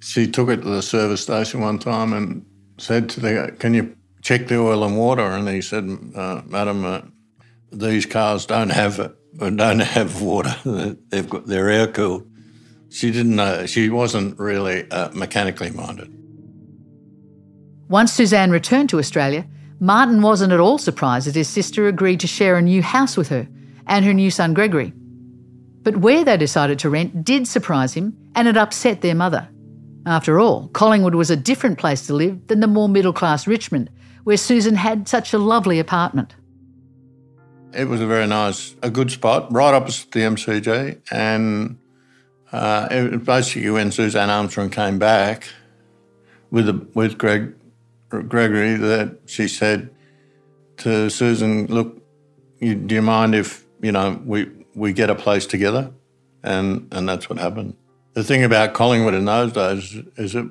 she 0.01 0.29
took 0.29 0.49
it 0.49 0.63
to 0.63 0.69
the 0.69 0.83
service 0.83 1.23
station 1.23 1.61
one 1.61 1.79
time 1.79 2.13
and 2.13 2.45
said 2.77 3.09
to 3.11 3.21
the 3.21 3.35
guy, 3.35 3.51
Can 3.57 3.73
you 3.75 3.97
check 4.21 4.49
the 4.49 4.59
oil 4.59 4.83
and 4.83 4.99
water? 4.99 5.23
And 5.23 5.49
he 5.49 5.61
said, 5.61 5.89
uh, 6.17 6.43
Madam, 6.47 6.85
uh, 6.85 7.03
these 7.73 8.07
cars 8.07 8.47
don't 8.47 8.71
have 8.71 9.15
don't 9.39 9.79
have 9.81 10.23
water. 10.23 10.57
They've 11.09 11.29
got 11.29 11.47
they're 11.47 11.71
air 11.71 11.87
cooled. 11.87 12.27
She 12.89 13.13
didn't 13.13 13.37
know. 13.37 13.67
She 13.67 13.89
wasn't 13.89 14.39
really 14.39 14.91
uh, 14.91 15.11
mechanically 15.13 15.71
minded. 15.71 16.13
Once 17.89 18.13
Suzanne 18.13 18.51
returned 18.51 18.89
to 18.91 18.99
Australia, 18.99 19.47
Martin 19.79 20.23
wasn't 20.23 20.53
at 20.53 20.61
all 20.61 20.79
surprised 20.79 21.27
that 21.27 21.35
his 21.35 21.49
sister 21.49 21.89
agreed 21.89 22.21
to 22.21 22.27
share 22.27 22.57
a 22.57 22.63
new 22.63 22.83
house 22.83 23.17
with 23.17 23.29
her 23.29 23.49
and 23.87 24.05
her 24.05 24.13
new 24.13 24.31
son 24.31 24.55
Gregory. 24.55 24.93
But 25.83 25.97
where 25.97 26.25
they 26.25 26.37
decided 26.37 26.79
to 26.81 26.91
rent 26.91 27.25
did 27.25 27.49
surprise 27.49 27.95
him 27.95 28.17
and 28.35 28.47
it 28.47 28.57
upset 28.57 29.01
their 29.01 29.15
mother. 29.15 29.49
After 30.07 30.39
all, 30.39 30.69
Collingwood 30.69 31.15
was 31.15 31.31
a 31.31 31.37
different 31.37 31.79
place 31.79 32.07
to 32.07 32.15
live 32.15 32.47
than 32.49 32.61
the 32.61 32.67
more 32.67 32.89
middle 32.89 33.13
class 33.13 33.47
Richmond, 33.47 33.91
where 34.25 34.37
Susan 34.37 34.75
had 34.75 35.09
such 35.09 35.33
a 35.33 35.39
lovely 35.39 35.79
apartment. 35.79 36.35
It 37.73 37.89
was 37.89 38.01
a 38.01 38.07
very 38.07 38.27
nice, 38.27 38.75
a 38.83 38.91
good 38.91 39.11
spot, 39.11 39.53
right 39.53 39.75
opposite 39.75 40.11
the 40.13 40.21
MCG. 40.21 41.01
And 41.11 41.79
uh, 42.53 42.89
it 42.91 43.25
basically 43.25 43.71
when 43.71 43.93
Suzanne 43.93 44.31
Armstrong 44.31 44.71
came 44.71 44.99
back 44.99 45.49
with 46.51 46.67
the, 46.67 46.87
with 46.95 47.17
Greg 47.19 47.55
Gregory 48.09 48.75
that 48.75 49.19
she 49.27 49.47
said 49.47 49.91
to 50.79 51.09
Susan, 51.11 51.67
"Look, 51.67 52.03
you, 52.59 52.75
do 52.75 52.97
you 52.97 53.03
mind 53.03 53.37
if 53.37 53.65
you 53.81 53.93
know 53.93 54.21
we 54.25 54.51
we 54.75 54.93
get 54.93 55.11
a 55.11 55.15
place 55.15 55.47
together?" 55.47 55.93
And 56.43 56.89
and 56.91 57.09
that's 57.09 57.31
what 57.31 57.39
happened. 57.39 57.77
The 58.15 58.25
thing 58.25 58.43
about 58.43 58.75
Collingwood 58.75 59.15
in 59.15 59.27
those 59.27 59.53
days 59.53 59.97
is 60.17 60.33
that 60.33 60.51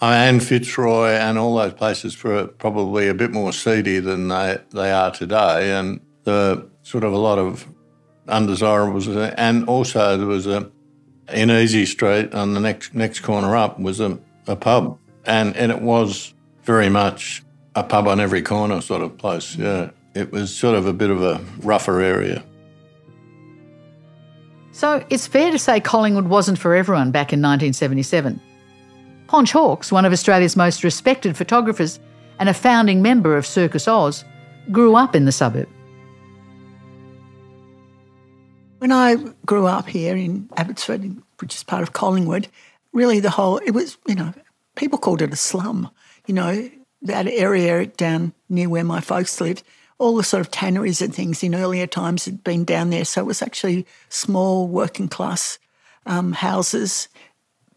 and 0.00 0.42
Fitzroy 0.42 1.10
and 1.10 1.38
all 1.38 1.56
those 1.56 1.74
places 1.74 2.22
were 2.22 2.46
probably 2.46 3.08
a 3.08 3.14
bit 3.14 3.30
more 3.30 3.52
seedy 3.52 3.98
than 3.98 4.28
they, 4.28 4.58
they 4.70 4.90
are 4.90 5.10
today. 5.10 5.72
And 5.72 6.00
sort 6.82 7.04
of 7.04 7.12
a 7.12 7.18
lot 7.18 7.38
of 7.38 7.66
undesirables. 8.28 9.08
Uh, 9.08 9.34
and 9.36 9.68
also 9.68 10.16
there 10.16 10.26
was 10.26 10.46
a, 10.46 10.70
in 11.32 11.48
Easey 11.48 11.86
Street 11.86 12.34
on 12.34 12.54
the 12.54 12.60
next, 12.60 12.94
next 12.94 13.20
corner 13.20 13.56
up 13.56 13.78
was 13.78 14.00
a, 14.00 14.18
a 14.46 14.56
pub. 14.56 14.98
And, 15.26 15.56
and 15.56 15.70
it 15.70 15.82
was 15.82 16.34
very 16.62 16.88
much 16.88 17.42
a 17.74 17.82
pub 17.82 18.08
on 18.08 18.20
every 18.20 18.42
corner 18.42 18.80
sort 18.80 19.02
of 19.02 19.16
place. 19.18 19.56
Yeah. 19.56 19.90
It 20.14 20.32
was 20.32 20.54
sort 20.54 20.76
of 20.76 20.86
a 20.86 20.92
bit 20.92 21.10
of 21.10 21.22
a 21.22 21.40
rougher 21.62 22.00
area. 22.00 22.42
So 24.72 25.04
it's 25.10 25.26
fair 25.26 25.50
to 25.50 25.58
say 25.58 25.78
Collingwood 25.78 26.28
wasn't 26.28 26.58
for 26.58 26.74
everyone 26.74 27.10
back 27.10 27.32
in 27.32 27.40
1977. 27.40 28.40
Ponch 29.26 29.52
Hawkes, 29.52 29.92
one 29.92 30.04
of 30.04 30.12
Australia's 30.12 30.56
most 30.56 30.82
respected 30.82 31.36
photographers 31.36 32.00
and 32.38 32.48
a 32.48 32.54
founding 32.54 33.02
member 33.02 33.36
of 33.36 33.46
Circus 33.46 33.86
Oz, 33.86 34.24
grew 34.72 34.96
up 34.96 35.14
in 35.14 35.24
the 35.24 35.32
suburb. 35.32 35.68
When 38.80 38.92
I 38.92 39.16
grew 39.44 39.66
up 39.66 39.90
here 39.90 40.16
in 40.16 40.48
Abbotsford, 40.56 41.22
which 41.38 41.54
is 41.54 41.62
part 41.62 41.82
of 41.82 41.92
Collingwood, 41.92 42.48
really 42.94 43.20
the 43.20 43.28
whole, 43.28 43.58
it 43.58 43.72
was, 43.72 43.98
you 44.08 44.14
know, 44.14 44.32
people 44.74 44.98
called 44.98 45.20
it 45.20 45.34
a 45.34 45.36
slum. 45.36 45.90
You 46.26 46.32
know, 46.32 46.70
that 47.02 47.26
area 47.26 47.84
down 47.84 48.32
near 48.48 48.70
where 48.70 48.82
my 48.82 49.02
folks 49.02 49.38
lived, 49.38 49.64
all 49.98 50.16
the 50.16 50.24
sort 50.24 50.40
of 50.40 50.50
tanneries 50.50 51.02
and 51.02 51.14
things 51.14 51.42
in 51.42 51.54
earlier 51.54 51.86
times 51.86 52.24
had 52.24 52.42
been 52.42 52.64
down 52.64 52.88
there. 52.88 53.04
So 53.04 53.20
it 53.20 53.26
was 53.26 53.42
actually 53.42 53.86
small 54.08 54.66
working 54.66 55.08
class 55.08 55.58
um, 56.06 56.32
houses. 56.32 57.08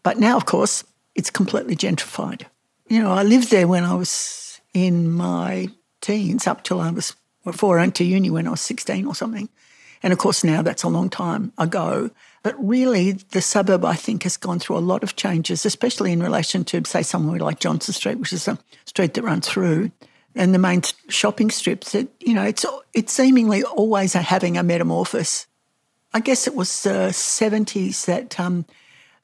But 0.02 0.18
now, 0.18 0.38
of 0.38 0.46
course, 0.46 0.84
it's 1.14 1.28
completely 1.28 1.76
gentrified. 1.76 2.44
You 2.88 3.02
know, 3.02 3.12
I 3.12 3.24
lived 3.24 3.50
there 3.50 3.68
when 3.68 3.84
I 3.84 3.94
was 3.94 4.58
in 4.72 5.10
my 5.10 5.68
teens 6.00 6.46
up 6.46 6.64
till 6.64 6.80
I 6.80 6.90
was 6.90 7.14
before 7.44 7.78
I 7.78 7.82
went 7.82 7.96
to 7.96 8.04
uni 8.04 8.30
when 8.30 8.46
I 8.46 8.52
was 8.52 8.62
16 8.62 9.04
or 9.04 9.14
something. 9.14 9.50
And 10.04 10.12
of 10.12 10.18
course, 10.18 10.44
now 10.44 10.60
that's 10.60 10.82
a 10.82 10.88
long 10.88 11.08
time 11.08 11.50
ago. 11.56 12.10
But 12.42 12.54
really, 12.62 13.12
the 13.12 13.40
suburb, 13.40 13.86
I 13.86 13.94
think, 13.94 14.24
has 14.24 14.36
gone 14.36 14.58
through 14.58 14.76
a 14.76 14.80
lot 14.80 15.02
of 15.02 15.16
changes, 15.16 15.64
especially 15.64 16.12
in 16.12 16.22
relation 16.22 16.62
to, 16.64 16.82
say, 16.84 17.02
somewhere 17.02 17.38
like 17.38 17.58
Johnson 17.58 17.94
Street, 17.94 18.18
which 18.18 18.34
is 18.34 18.46
a 18.46 18.58
street 18.84 19.14
that 19.14 19.22
runs 19.22 19.48
through, 19.48 19.90
and 20.34 20.52
the 20.52 20.58
main 20.58 20.82
shopping 21.08 21.50
strips. 21.50 21.94
It, 21.94 22.10
you 22.20 22.34
know, 22.34 22.44
it's 22.44 22.66
it's 22.92 23.14
seemingly 23.14 23.62
always 23.62 24.12
having 24.12 24.58
a 24.58 24.62
metamorphosis. 24.62 25.46
I 26.12 26.20
guess 26.20 26.46
it 26.46 26.54
was 26.54 26.82
the 26.82 27.08
70s 27.08 28.04
that 28.04 28.38
um, 28.38 28.66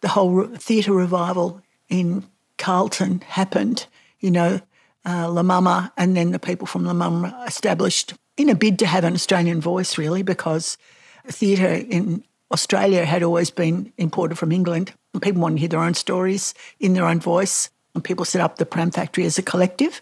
the 0.01 0.09
whole 0.09 0.47
theatre 0.47 0.95
revival 0.95 1.61
in 1.91 2.25
Carlton 2.57 3.21
happened. 3.21 3.87
You 4.21 4.31
know, 4.31 4.61
uh, 5.05 5.31
La 5.31 5.43
Mama 5.43 5.93
and 5.99 6.17
then 6.17 6.31
the 6.31 6.39
people 6.39 6.67
from 6.67 6.87
La 6.87 6.95
Mama 6.95 7.45
established 7.47 8.15
in 8.41 8.49
a 8.49 8.55
bid 8.55 8.79
to 8.79 8.87
have 8.87 9.05
an 9.05 9.13
Australian 9.13 9.61
voice, 9.61 9.99
really, 9.99 10.23
because 10.23 10.79
theatre 11.27 11.75
in 11.75 12.25
Australia 12.51 13.05
had 13.05 13.23
always 13.23 13.51
been 13.51 13.93
imported 13.99 14.39
from 14.39 14.51
England. 14.51 14.93
And 15.13 15.23
people 15.23 15.43
wanted 15.43 15.57
to 15.57 15.61
hear 15.61 15.69
their 15.69 15.83
own 15.83 15.95
stories 15.95 16.55
in 16.79 16.95
their 16.95 17.05
own 17.05 17.21
voice. 17.21 17.69
And 17.95 18.03
people 18.03 18.25
set 18.25 18.41
up 18.41 18.57
the 18.57 18.65
Pram 18.65 18.91
Factory 18.91 19.25
as 19.25 19.37
a 19.37 19.43
collective. 19.43 20.01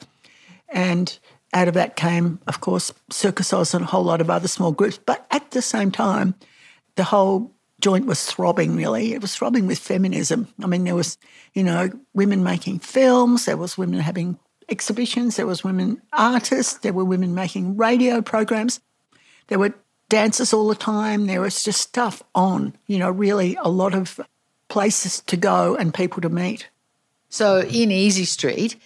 And 0.68 1.18
out 1.52 1.66
of 1.66 1.74
that 1.74 1.96
came, 1.96 2.38
of 2.46 2.60
course, 2.60 2.92
Circus 3.10 3.52
Oz 3.52 3.74
and 3.74 3.84
a 3.84 3.88
whole 3.88 4.04
lot 4.04 4.20
of 4.20 4.30
other 4.30 4.48
small 4.48 4.70
groups. 4.70 4.98
But 5.04 5.26
at 5.30 5.50
the 5.50 5.62
same 5.62 5.90
time, 5.90 6.34
the 6.94 7.04
whole 7.04 7.52
joint 7.80 8.06
was 8.06 8.24
throbbing 8.26 8.74
really 8.74 9.14
it 9.14 9.22
was 9.22 9.36
throbbing 9.36 9.68
with 9.68 9.78
feminism 9.78 10.48
i 10.64 10.66
mean 10.66 10.82
there 10.82 10.96
was 10.96 11.16
you 11.54 11.62
know 11.62 11.88
women 12.12 12.42
making 12.42 12.80
films 12.80 13.44
there 13.44 13.56
was 13.56 13.78
women 13.78 14.00
having 14.00 14.36
exhibitions 14.68 15.36
there 15.36 15.46
was 15.46 15.64
women 15.64 16.00
artists 16.12 16.78
there 16.78 16.92
were 16.92 17.04
women 17.04 17.34
making 17.34 17.76
radio 17.76 18.20
programs 18.20 18.80
there 19.48 19.58
were 19.58 19.74
dances 20.08 20.52
all 20.52 20.68
the 20.68 20.74
time 20.74 21.26
there 21.26 21.40
was 21.40 21.62
just 21.62 21.80
stuff 21.80 22.22
on 22.34 22.74
you 22.86 22.98
know 22.98 23.10
really 23.10 23.56
a 23.62 23.68
lot 23.68 23.94
of 23.94 24.20
places 24.68 25.20
to 25.20 25.36
go 25.36 25.74
and 25.76 25.94
people 25.94 26.20
to 26.20 26.28
meet 26.28 26.68
so 27.28 27.60
in 27.60 27.88
easey 27.90 28.26
street 28.26 28.76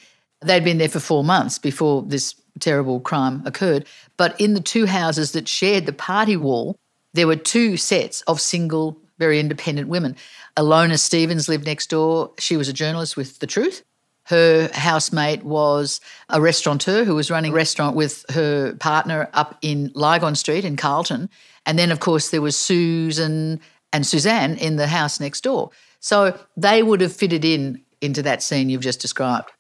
they'd 0.41 0.65
been 0.65 0.79
there 0.79 0.89
for 0.89 1.01
four 1.01 1.25
months 1.25 1.59
before 1.59 2.03
this 2.03 2.35
terrible 2.61 3.01
crime 3.01 3.43
occurred 3.47 3.87
but 4.17 4.39
in 4.41 4.55
the 4.55 4.61
two 4.61 4.87
houses 4.87 5.33
that 5.33 5.49
shared 5.49 5.87
the 5.87 5.93
party 5.93 6.37
wall 6.37 6.77
there 7.15 7.27
were 7.27 7.37
two 7.37 7.77
sets 7.77 8.23
of 8.23 8.41
single, 8.41 8.99
very 9.19 9.39
independent 9.39 9.89
women. 9.89 10.17
Alona 10.57 10.99
Stevens 10.99 11.49
lived 11.49 11.67
next 11.67 11.91
door. 11.91 12.33
She 12.39 12.57
was 12.57 12.69
a 12.69 12.73
journalist 12.73 13.17
with 13.17 13.39
The 13.39 13.47
Truth. 13.47 13.83
Her 14.25 14.71
housemate 14.73 15.43
was 15.43 16.01
a 16.29 16.41
restaurateur 16.41 17.05
who 17.05 17.15
was 17.15 17.31
running 17.31 17.53
a 17.53 17.55
restaurant 17.55 17.97
with 17.97 18.25
her 18.31 18.75
partner 18.75 19.29
up 19.33 19.59
in 19.63 19.91
Lygon 19.95 20.37
Street 20.37 20.65
in 20.65 20.77
Carlton. 20.77 21.29
And 21.67 21.79
then, 21.79 21.91
of 21.91 22.01
course, 22.01 22.31
there 22.31 22.43
was 22.43 22.57
Susan 22.57 23.61
and 23.93 24.07
Suzanne 24.07 24.57
in 24.57 24.77
the 24.77 24.87
house 24.87 25.21
next 25.21 25.43
door. 25.43 25.71
So 26.01 26.39
they 26.57 26.83
would 26.83 27.01
have 27.01 27.13
fitted 27.13 27.45
in 27.45 27.83
into 28.01 28.23
that 28.23 28.43
scene 28.43 28.69
you've 28.69 28.83
just 28.83 29.01
described. 29.01 29.51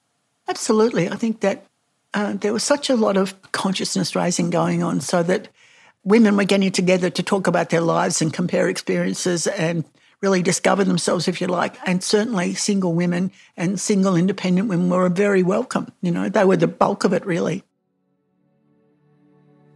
Absolutely. 0.48 1.08
I 1.08 1.14
think 1.14 1.40
that 1.40 1.64
uh, 2.14 2.34
there 2.34 2.52
was 2.52 2.64
such 2.64 2.90
a 2.90 2.96
lot 2.96 3.16
of 3.16 3.40
consciousness 3.52 4.16
raising 4.16 4.50
going 4.50 4.82
on 4.82 5.00
so 5.00 5.22
that 5.22 5.48
women 6.04 6.36
were 6.36 6.44
getting 6.44 6.72
together 6.72 7.08
to 7.08 7.22
talk 7.22 7.46
about 7.46 7.70
their 7.70 7.80
lives 7.80 8.20
and 8.20 8.32
compare 8.32 8.68
experiences 8.68 9.46
and 9.46 9.84
really 10.22 10.42
discover 10.42 10.84
themselves, 10.84 11.28
if 11.28 11.40
you 11.40 11.48
like. 11.48 11.76
And 11.86 12.02
certainly 12.02 12.54
single 12.54 12.94
women 12.94 13.32
and 13.56 13.78
single 13.78 14.16
independent 14.16 14.68
women 14.68 14.88
were 14.88 15.08
very 15.08 15.42
welcome. 15.42 15.92
You 16.00 16.12
know, 16.12 16.28
they 16.28 16.44
were 16.44 16.56
the 16.56 16.68
bulk 16.68 17.04
of 17.04 17.12
it, 17.12 17.26
really. 17.26 17.64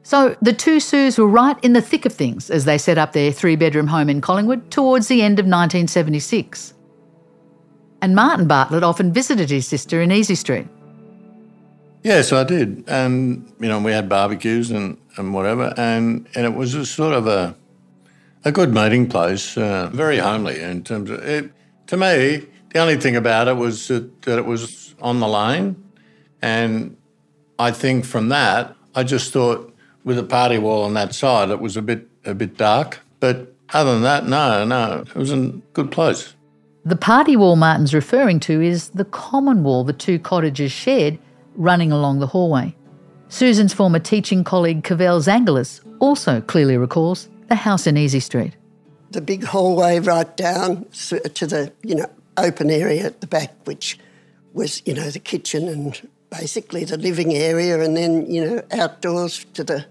So 0.04 0.37
the 0.40 0.52
two 0.52 0.78
Sues 0.78 1.18
were 1.18 1.26
right 1.26 1.62
in 1.64 1.72
the 1.72 1.82
thick 1.82 2.06
of 2.06 2.12
things 2.12 2.48
as 2.48 2.64
they 2.64 2.78
set 2.78 2.96
up 2.96 3.12
their 3.12 3.32
three 3.32 3.56
bedroom 3.56 3.88
home 3.88 4.09
in 4.09 4.20
Collingwood 4.20 4.70
towards 4.70 5.09
the 5.09 5.20
end 5.20 5.40
of 5.40 5.46
1976. 5.46 6.74
And 8.00 8.14
Martin 8.14 8.46
Bartlett 8.46 8.85
often 8.85 9.12
visited 9.12 9.50
his 9.50 9.66
sister 9.66 10.00
in 10.00 10.11
Easey 10.11 10.37
Street. 10.37 10.68
Yes, 12.04 12.32
I 12.32 12.44
did. 12.44 12.85
And, 12.87 13.52
you 13.59 13.66
know, 13.66 13.80
we 13.80 13.90
had 13.90 14.09
barbecues 14.09 14.70
and, 14.70 14.96
and 15.16 15.35
whatever. 15.35 15.74
And, 15.76 16.28
and 16.37 16.46
it 16.46 16.54
was 16.54 16.74
a 16.74 16.87
sort 16.87 17.14
of 17.14 17.26
a, 17.26 17.56
a 18.46 18.52
good 18.52 18.72
meeting 18.72 19.09
place, 19.09 19.59
uh, 19.59 19.90
very 19.92 20.18
homely 20.18 20.61
in 20.61 20.85
terms 20.85 21.11
of 21.11 21.18
it. 21.24 21.50
To 21.88 21.96
me, 21.96 22.46
the 22.70 22.78
only 22.78 22.96
thing 22.96 23.16
about 23.16 23.48
it 23.48 23.56
was 23.56 23.88
that, 23.88 24.22
that 24.22 24.38
it 24.38 24.46
was 24.46 24.94
on 25.02 25.18
the 25.18 25.26
lane. 25.26 25.82
And 26.40 26.96
I 27.59 27.72
think 27.72 28.04
from 28.04 28.28
that, 28.28 28.76
I 28.94 29.02
just 29.02 29.32
thought 29.32 29.74
with 30.04 30.16
the 30.16 30.22
party 30.22 30.59
wall 30.59 30.85
on 30.85 30.94
that 30.94 31.12
side, 31.12 31.50
it 31.50 31.61
was 31.61 31.76
a 31.76 31.82
bit 31.82 32.06
a 32.24 32.35
bit 32.35 32.56
dark. 32.56 33.00
But 33.18 33.52
other 33.72 33.94
than 33.94 34.02
that, 34.02 34.28
no, 34.28 34.64
no, 34.64 35.04
it 35.09 35.16
was 35.16 35.32
a 35.32 35.48
good 35.72 35.90
place. 35.90 36.35
The 36.85 36.96
party 36.96 37.37
wall 37.37 37.56
Martin's 37.56 37.92
referring 37.92 38.38
to 38.40 38.61
is 38.62 38.90
the 38.90 39.06
common 39.06 39.64
wall 39.64 39.82
the 39.82 39.92
two 39.92 40.20
cottages 40.20 40.70
shared 40.70 41.18
running 41.56 41.90
along 41.90 42.20
the 42.20 42.28
hallway. 42.28 42.76
Susan's 43.28 43.74
former 43.74 43.98
teaching 43.98 44.44
colleague 44.44 44.85
Cavell 44.85 45.20
Zangelis 45.20 45.80
also 45.98 46.40
clearly 46.42 46.76
recalls 46.76 47.28
the 47.48 47.54
house 47.54 47.87
in 47.87 47.96
Easey 47.96 48.22
Street. 48.22 48.54
The 49.11 49.20
big 49.20 49.44
hallway 49.44 50.00
right 50.00 50.37
down 50.37 50.87
to 50.92 51.46
the, 51.46 51.72
you 51.82 51.94
know, 51.94 52.11
open 52.37 52.70
area 52.70 53.06
at 53.06 53.20
the 53.20 53.26
back, 53.26 53.54
which 53.64 53.98
was, 54.52 54.82
you 54.85 54.94
know, 54.94 55.11
the 55.11 55.18
kitchen 55.18 55.68
and 55.68 56.09
basically 56.30 56.85
the 56.85 56.96
living 56.96 57.35
area, 57.35 57.80
and 57.80 57.96
then, 57.96 58.28
you 58.30 58.44
know, 58.44 58.62
outdoors 58.72 59.44
to 59.54 59.62
the, 59.64 59.87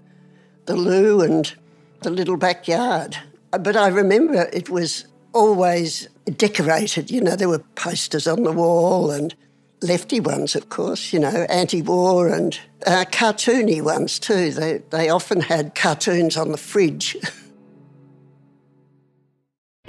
the 0.66 0.76
loo 0.76 1.22
and 1.22 1.54
the 2.02 2.10
little 2.10 2.36
backyard. 2.36 3.16
But 3.50 3.76
I 3.76 3.88
remember 3.88 4.48
it 4.52 4.68
was 4.68 5.06
always 5.32 6.08
decorated, 6.36 7.10
you 7.10 7.20
know, 7.20 7.36
there 7.36 7.48
were 7.48 7.64
posters 7.74 8.26
on 8.26 8.42
the 8.42 8.52
wall 8.52 9.10
and 9.10 9.34
lefty 9.82 10.20
ones, 10.20 10.56
of 10.56 10.68
course, 10.68 11.12
you 11.12 11.18
know, 11.18 11.46
anti 11.48 11.82
war 11.82 12.28
and 12.28 12.58
uh, 12.86 13.04
cartoony 13.10 13.82
ones 13.82 14.18
too. 14.18 14.50
They, 14.52 14.78
they 14.90 15.08
often 15.08 15.40
had 15.40 15.74
cartoons 15.74 16.36
on 16.36 16.52
the 16.52 16.58
fridge. 16.58 17.16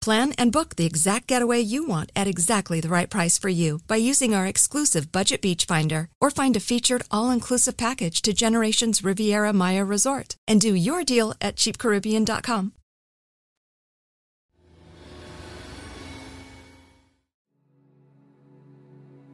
Plan 0.00 0.32
and 0.38 0.52
book 0.52 0.76
the 0.76 0.86
exact 0.86 1.26
getaway 1.26 1.60
you 1.60 1.86
want 1.86 2.12
at 2.14 2.26
exactly 2.28 2.80
the 2.80 2.88
right 2.88 3.10
price 3.10 3.38
for 3.38 3.48
you 3.48 3.80
by 3.88 3.96
using 3.96 4.34
our 4.34 4.46
exclusive 4.46 5.10
Budget 5.10 5.42
Beach 5.42 5.64
Finder 5.64 6.08
or 6.20 6.30
find 6.30 6.56
a 6.56 6.60
featured 6.60 7.02
all 7.10 7.30
inclusive 7.30 7.76
package 7.76 8.22
to 8.22 8.32
Generations 8.32 9.02
Riviera 9.02 9.52
Maya 9.52 9.84
Resort 9.84 10.36
and 10.46 10.60
do 10.60 10.74
your 10.74 11.04
deal 11.04 11.34
at 11.40 11.56
cheapcaribbean.com. 11.56 12.72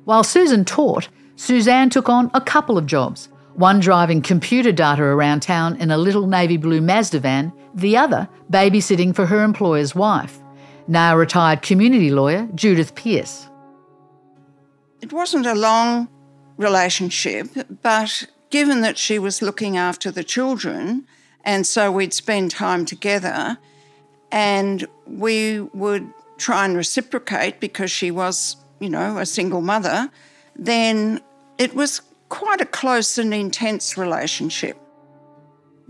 While 0.04 0.24
Susan 0.24 0.64
taught, 0.64 1.08
Suzanne 1.36 1.88
took 1.88 2.08
on 2.08 2.30
a 2.34 2.40
couple 2.40 2.76
of 2.76 2.86
jobs 2.86 3.28
one 3.54 3.80
driving 3.80 4.22
computer 4.22 4.72
data 4.72 5.02
around 5.02 5.40
town 5.40 5.76
in 5.76 5.90
a 5.90 5.98
little 5.98 6.26
navy 6.26 6.56
blue 6.56 6.80
Mazda 6.80 7.20
van, 7.20 7.52
the 7.74 7.96
other 7.96 8.28
babysitting 8.50 9.14
for 9.14 9.26
her 9.26 9.44
employer's 9.44 9.94
wife 9.94 10.41
now 10.88 11.16
retired 11.16 11.62
community 11.62 12.10
lawyer 12.10 12.48
Judith 12.54 12.94
Pearce. 12.94 13.48
It 15.00 15.12
wasn't 15.12 15.46
a 15.46 15.54
long 15.54 16.08
relationship, 16.56 17.48
but 17.82 18.26
given 18.50 18.82
that 18.82 18.98
she 18.98 19.18
was 19.18 19.42
looking 19.42 19.76
after 19.76 20.10
the 20.10 20.22
children, 20.22 21.06
and 21.44 21.66
so 21.66 21.90
we'd 21.90 22.12
spend 22.12 22.50
time 22.50 22.84
together, 22.84 23.58
and 24.30 24.86
we 25.06 25.60
would 25.60 26.08
try 26.38 26.64
and 26.64 26.76
reciprocate 26.76 27.60
because 27.60 27.90
she 27.90 28.10
was, 28.10 28.56
you 28.80 28.90
know, 28.90 29.18
a 29.18 29.26
single 29.26 29.60
mother, 29.60 30.10
then 30.56 31.20
it 31.58 31.74
was 31.74 32.00
quite 32.28 32.60
a 32.60 32.66
close 32.66 33.18
and 33.18 33.34
intense 33.34 33.98
relationship. 33.98 34.78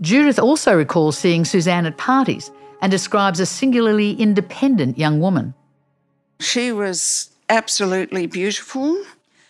Judith 0.01 0.39
also 0.39 0.75
recalls 0.75 1.17
seeing 1.17 1.45
Suzanne 1.45 1.85
at 1.85 1.97
parties 1.97 2.51
and 2.83 2.91
describes 2.91 3.39
a 3.39 3.45
singularly 3.45 4.11
independent 4.11 4.97
young 4.97 5.21
woman. 5.21 5.53
She 6.41 6.73
was 6.73 7.29
absolutely 7.47 8.27
beautiful. 8.27 9.01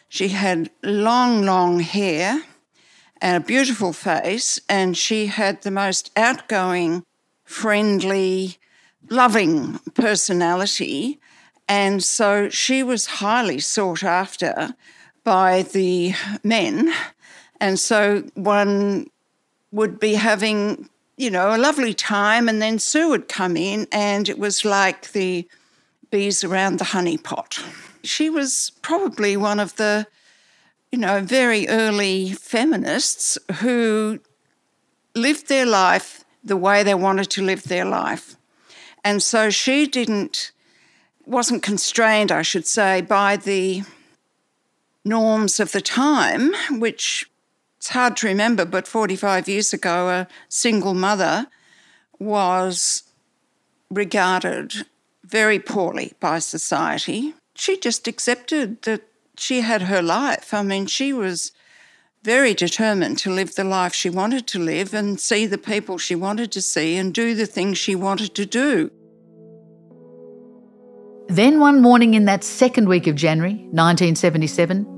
She 0.08 0.28
had 0.28 0.70
long, 0.84 1.42
long 1.42 1.80
hair 1.80 2.44
and 3.20 3.44
a 3.44 3.46
beautiful 3.46 3.92
face, 3.92 4.60
and 4.70 4.96
she 4.96 5.26
had 5.26 5.64
the 5.64 5.72
most 5.72 6.12
outgoing, 6.16 7.04
friendly, 7.44 8.58
loving 9.10 9.80
personality. 9.96 11.20
And 11.68 12.04
so 12.04 12.50
she 12.50 12.84
was 12.84 13.08
highly 13.08 13.60
sought 13.60 14.04
after 14.04 14.76
by 15.24 15.64
the 15.64 16.14
men. 16.44 16.94
And 17.60 17.80
so 17.80 18.30
one 18.36 19.08
would 19.72 20.00
be 20.00 20.14
having 20.14 20.88
you 21.18 21.30
know, 21.30 21.56
a 21.56 21.58
lovely 21.58 21.94
time. 21.94 22.50
And 22.50 22.62
then 22.62 22.80
Sue 22.80 23.10
would 23.10 23.28
come 23.28 23.58
in, 23.58 23.88
and 23.92 24.30
it 24.30 24.40
was 24.40 24.66
like 24.66 25.12
the 25.12 25.48
bees 26.10 26.44
around 26.44 26.78
the 26.78 26.86
honey 26.86 27.18
pot. 27.18 27.60
She 28.04 28.30
was 28.30 28.72
probably 28.82 29.38
one 29.38 29.60
of 29.60 29.76
the, 29.78 30.08
you 30.92 31.00
know, 31.00 31.22
very 31.22 31.68
early 31.68 32.34
feminists 32.34 33.38
who 33.60 34.20
lived 35.16 35.48
their 35.48 35.66
life 35.66 36.24
the 36.44 36.58
way 36.58 36.84
they 36.84 36.94
wanted 36.94 37.30
to 37.32 37.42
live 37.42 37.64
their 37.64 37.86
life. 37.86 38.36
And 39.04 39.24
so 39.24 39.50
she 39.50 39.88
didn't, 39.88 40.52
wasn't 41.26 41.64
constrained, 41.64 42.32
I 42.32 42.42
should 42.42 42.68
say, 42.68 43.02
by 43.02 43.38
the 43.38 43.84
norms 45.06 45.60
of 45.60 45.72
the 45.72 45.82
time, 45.82 46.54
which 46.80 47.30
it's 47.84 47.90
hard 47.90 48.16
to 48.16 48.28
remember, 48.28 48.64
but 48.64 48.88
45 48.88 49.50
years 49.50 49.74
ago, 49.74 50.08
a 50.08 50.28
single 50.48 50.94
mother 50.94 51.48
was 52.18 53.04
regarded 53.92 54.86
very 55.26 55.60
poorly 55.60 56.14
by 56.22 56.40
society. 56.40 57.34
She 57.56 57.78
just 57.78 58.08
accepted 58.08 58.84
that 58.84 59.02
she 59.38 59.60
had 59.60 59.82
her 59.82 60.02
life. 60.02 60.54
I 60.54 60.64
mean, 60.64 60.86
she 60.86 61.12
was 61.12 61.52
very 62.24 62.54
determined 62.54 63.18
to 63.18 63.30
live 63.30 63.56
the 63.56 63.66
life 63.66 63.94
she 63.94 64.10
wanted 64.10 64.48
to 64.48 64.60
live 64.60 64.94
and 64.94 65.20
see 65.20 65.46
the 65.46 65.58
people 65.58 65.98
she 65.98 66.16
wanted 66.16 66.54
to 66.54 66.62
see 66.62 66.96
and 66.96 67.14
do 67.14 67.36
the 67.36 67.46
things 67.46 67.78
she 67.78 67.96
wanted 67.96 68.34
to 68.36 68.46
do. 68.46 68.92
Then 71.28 71.60
one 71.60 71.82
morning 71.82 72.14
in 72.14 72.24
that 72.26 72.46
second 72.46 72.88
week 72.88 73.08
of 73.08 73.16
January 73.16 73.56
1977, 73.72 74.93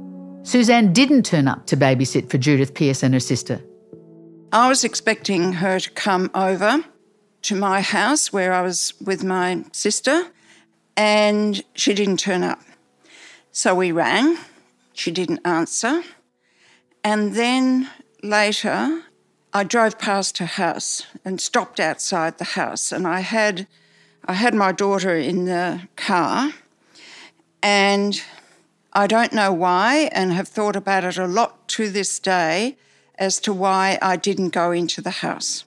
Suzanne 0.45 0.93
didn't 0.93 1.23
turn 1.23 1.47
up 1.47 1.65
to 1.65 1.75
babysit 1.75 2.29
for 2.29 2.37
Judith 2.37 2.75
Pearce 2.75 3.01
and 3.01 3.15
her 3.15 3.19
sister. 3.19 3.61
I 4.51 4.69
was 4.69 4.83
expecting 4.83 5.53
her 5.53 5.79
to 5.79 5.89
come 5.89 6.29
over 6.35 6.85
to 7.41 7.55
my 7.55 7.81
house 7.81 8.31
where 8.31 8.53
I 8.53 8.61
was 8.61 8.93
with 9.03 9.23
my 9.23 9.65
sister, 9.71 10.27
and 10.95 11.63
she 11.73 11.95
didn't 11.95 12.17
turn 12.17 12.43
up. 12.43 12.61
So 13.51 13.73
we 13.73 13.91
rang, 13.91 14.37
she 14.93 15.09
didn't 15.09 15.39
answer. 15.45 16.03
And 17.03 17.33
then 17.33 17.89
later, 18.21 19.01
I 19.51 19.63
drove 19.63 19.97
past 19.97 20.37
her 20.37 20.45
house 20.45 21.07
and 21.25 21.41
stopped 21.41 21.79
outside 21.79 22.37
the 22.37 22.53
house, 22.53 22.91
and 22.91 23.07
I 23.07 23.21
had, 23.21 23.65
I 24.25 24.33
had 24.33 24.53
my 24.53 24.71
daughter 24.71 25.15
in 25.15 25.45
the 25.45 25.87
car, 25.95 26.51
and 27.63 28.21
I 28.97 29.07
don't 29.07 29.33
know 29.33 29.51
why, 29.51 30.09
and 30.13 30.31
have 30.31 30.47
thought 30.47 30.77
about 30.77 31.03
it 31.03 31.17
a 31.17 31.27
lot 31.27 31.67
to 31.69 31.89
this 31.89 32.17
day 32.17 32.77
as 33.15 33.41
to 33.41 33.51
why 33.51 33.99
I 34.01 34.15
didn't 34.15 34.49
go 34.49 34.71
into 34.71 35.01
the 35.01 35.11
house. 35.11 35.65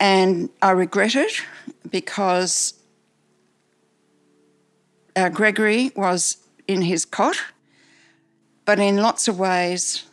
And 0.00 0.48
I 0.62 0.70
regret 0.70 1.14
it 1.14 1.42
because 1.90 2.72
uh, 5.14 5.28
Gregory 5.28 5.92
was 5.94 6.38
in 6.66 6.82
his 6.82 7.04
cot, 7.04 7.36
but 8.64 8.78
in 8.78 8.96
lots 8.96 9.28
of 9.28 9.38
ways, 9.38 10.04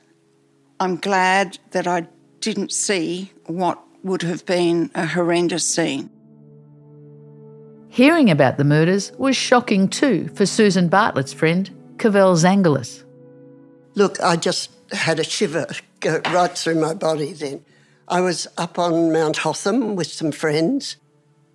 I'm 0.82 0.98
glad 0.98 1.58
that 1.72 1.88
I 1.88 2.08
didn't 2.42 2.74
see 2.74 3.32
what 3.46 3.82
would 4.04 4.24
have 4.24 4.46
been 4.46 4.92
a 4.94 5.06
horrendous 5.06 5.66
scene. 5.68 6.10
Hearing 7.96 8.30
about 8.30 8.58
the 8.58 8.66
murders 8.66 9.14
was 9.14 9.38
shocking 9.38 9.88
too 9.88 10.28
for 10.36 10.46
Susan 10.46 10.90
Bartlett's 10.90 11.32
friend, 11.32 11.70
Cavell 11.98 12.36
Zangelis. 12.36 13.06
Look, 13.94 14.20
I 14.20 14.36
just 14.36 14.70
had 14.92 15.18
a 15.18 15.24
shiver 15.24 15.66
go 16.02 16.20
right 16.34 16.52
through 16.52 16.76
my 16.76 16.94
body 16.94 17.32
then. 17.32 17.64
I 18.10 18.20
was 18.20 18.48
up 18.58 18.78
on 18.78 19.14
Mount 19.14 19.38
Hotham 19.38 19.96
with 19.96 20.08
some 20.08 20.34
friends. 20.34 20.98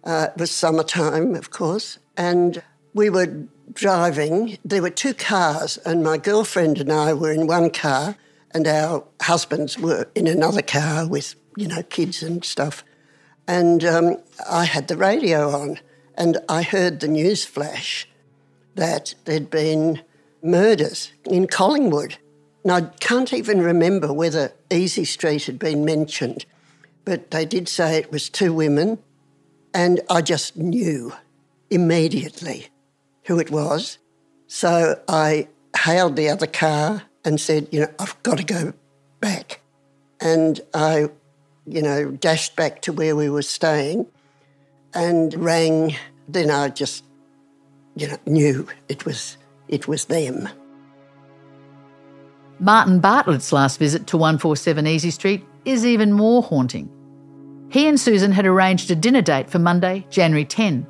Uh, 0.02 0.28
it 0.34 0.40
was 0.40 0.50
summertime, 0.50 1.34
of 1.34 1.50
course, 1.50 1.98
and 2.16 2.62
we 2.94 3.10
were 3.10 3.44
driving. 3.74 4.56
There 4.64 4.80
were 4.80 4.88
two 4.88 5.12
cars, 5.12 5.76
and 5.84 6.02
my 6.02 6.16
girlfriend 6.16 6.78
and 6.78 6.90
I 6.90 7.12
were 7.12 7.32
in 7.32 7.48
one 7.48 7.68
car, 7.68 8.16
and 8.52 8.66
our 8.66 9.04
husbands 9.20 9.78
were 9.78 10.08
in 10.14 10.26
another 10.26 10.62
car 10.62 11.06
with, 11.06 11.34
you 11.58 11.68
know, 11.68 11.82
kids 11.82 12.22
and 12.22 12.42
stuff. 12.42 12.82
And 13.46 13.84
um, 13.84 14.16
I 14.50 14.64
had 14.64 14.88
the 14.88 14.96
radio 14.96 15.50
on, 15.50 15.78
and 16.20 16.36
I 16.50 16.60
heard 16.60 17.00
the 17.00 17.08
news 17.08 17.46
flash 17.46 18.06
that 18.74 19.14
there'd 19.24 19.48
been 19.48 20.02
murders 20.42 21.12
in 21.24 21.46
Collingwood. 21.46 22.18
And 22.62 22.70
I 22.70 22.80
can't 23.00 23.32
even 23.32 23.62
remember 23.62 24.12
whether 24.12 24.52
Easey 24.68 25.06
Street 25.06 25.46
had 25.46 25.58
been 25.58 25.82
mentioned, 25.82 26.44
but 27.06 27.30
they 27.30 27.46
did 27.46 27.70
say 27.70 27.96
it 27.96 28.12
was 28.12 28.28
two 28.28 28.52
women, 28.52 28.98
and 29.72 30.02
I 30.10 30.20
just 30.20 30.58
knew 30.58 31.14
immediately 31.70 32.68
who 33.24 33.38
it 33.38 33.50
was. 33.50 33.96
So 34.46 35.00
I 35.08 35.48
hailed 35.74 36.16
the 36.16 36.28
other 36.28 36.46
car 36.46 37.04
and 37.24 37.40
said, 37.40 37.68
you 37.72 37.80
know, 37.80 37.90
I've 37.98 38.22
got 38.22 38.36
to 38.36 38.44
go 38.44 38.74
back. 39.20 39.62
And 40.20 40.60
I, 40.74 41.08
you 41.66 41.80
know, 41.80 42.10
dashed 42.10 42.56
back 42.56 42.82
to 42.82 42.92
where 42.92 43.16
we 43.16 43.30
were 43.30 43.40
staying 43.40 44.06
and 44.94 45.34
rang. 45.34 45.96
Then 46.28 46.50
I 46.50 46.68
just, 46.68 47.04
you 47.96 48.08
know, 48.08 48.18
knew 48.26 48.68
it 48.88 49.04
was 49.04 49.36
it 49.68 49.88
was 49.88 50.06
them. 50.06 50.48
Martin 52.58 53.00
Bartlett's 53.00 53.52
last 53.52 53.78
visit 53.78 54.06
to 54.08 54.16
147 54.16 54.84
Easey 54.84 55.12
Street 55.12 55.44
is 55.64 55.86
even 55.86 56.12
more 56.12 56.42
haunting. 56.42 56.90
He 57.70 57.88
and 57.88 57.98
Susan 57.98 58.32
had 58.32 58.46
arranged 58.46 58.90
a 58.90 58.96
dinner 58.96 59.22
date 59.22 59.48
for 59.48 59.58
Monday, 59.58 60.06
January 60.10 60.44
10, 60.44 60.86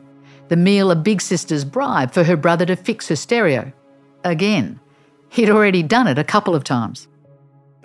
the 0.49 0.57
meal 0.57 0.91
a 0.91 0.97
big 0.97 1.21
sister's 1.21 1.65
bribe 1.65 2.13
for 2.13 2.25
her 2.25 2.37
brother 2.37 2.67
to 2.67 2.75
fix 2.75 3.09
her 3.09 3.17
stereo. 3.17 3.73
Again. 4.25 4.81
He'd 5.31 5.49
already 5.49 5.85
done 5.85 6.09
it 6.09 6.19
a 6.19 6.25
couple 6.25 6.57
of 6.57 6.65
times. 6.65 7.07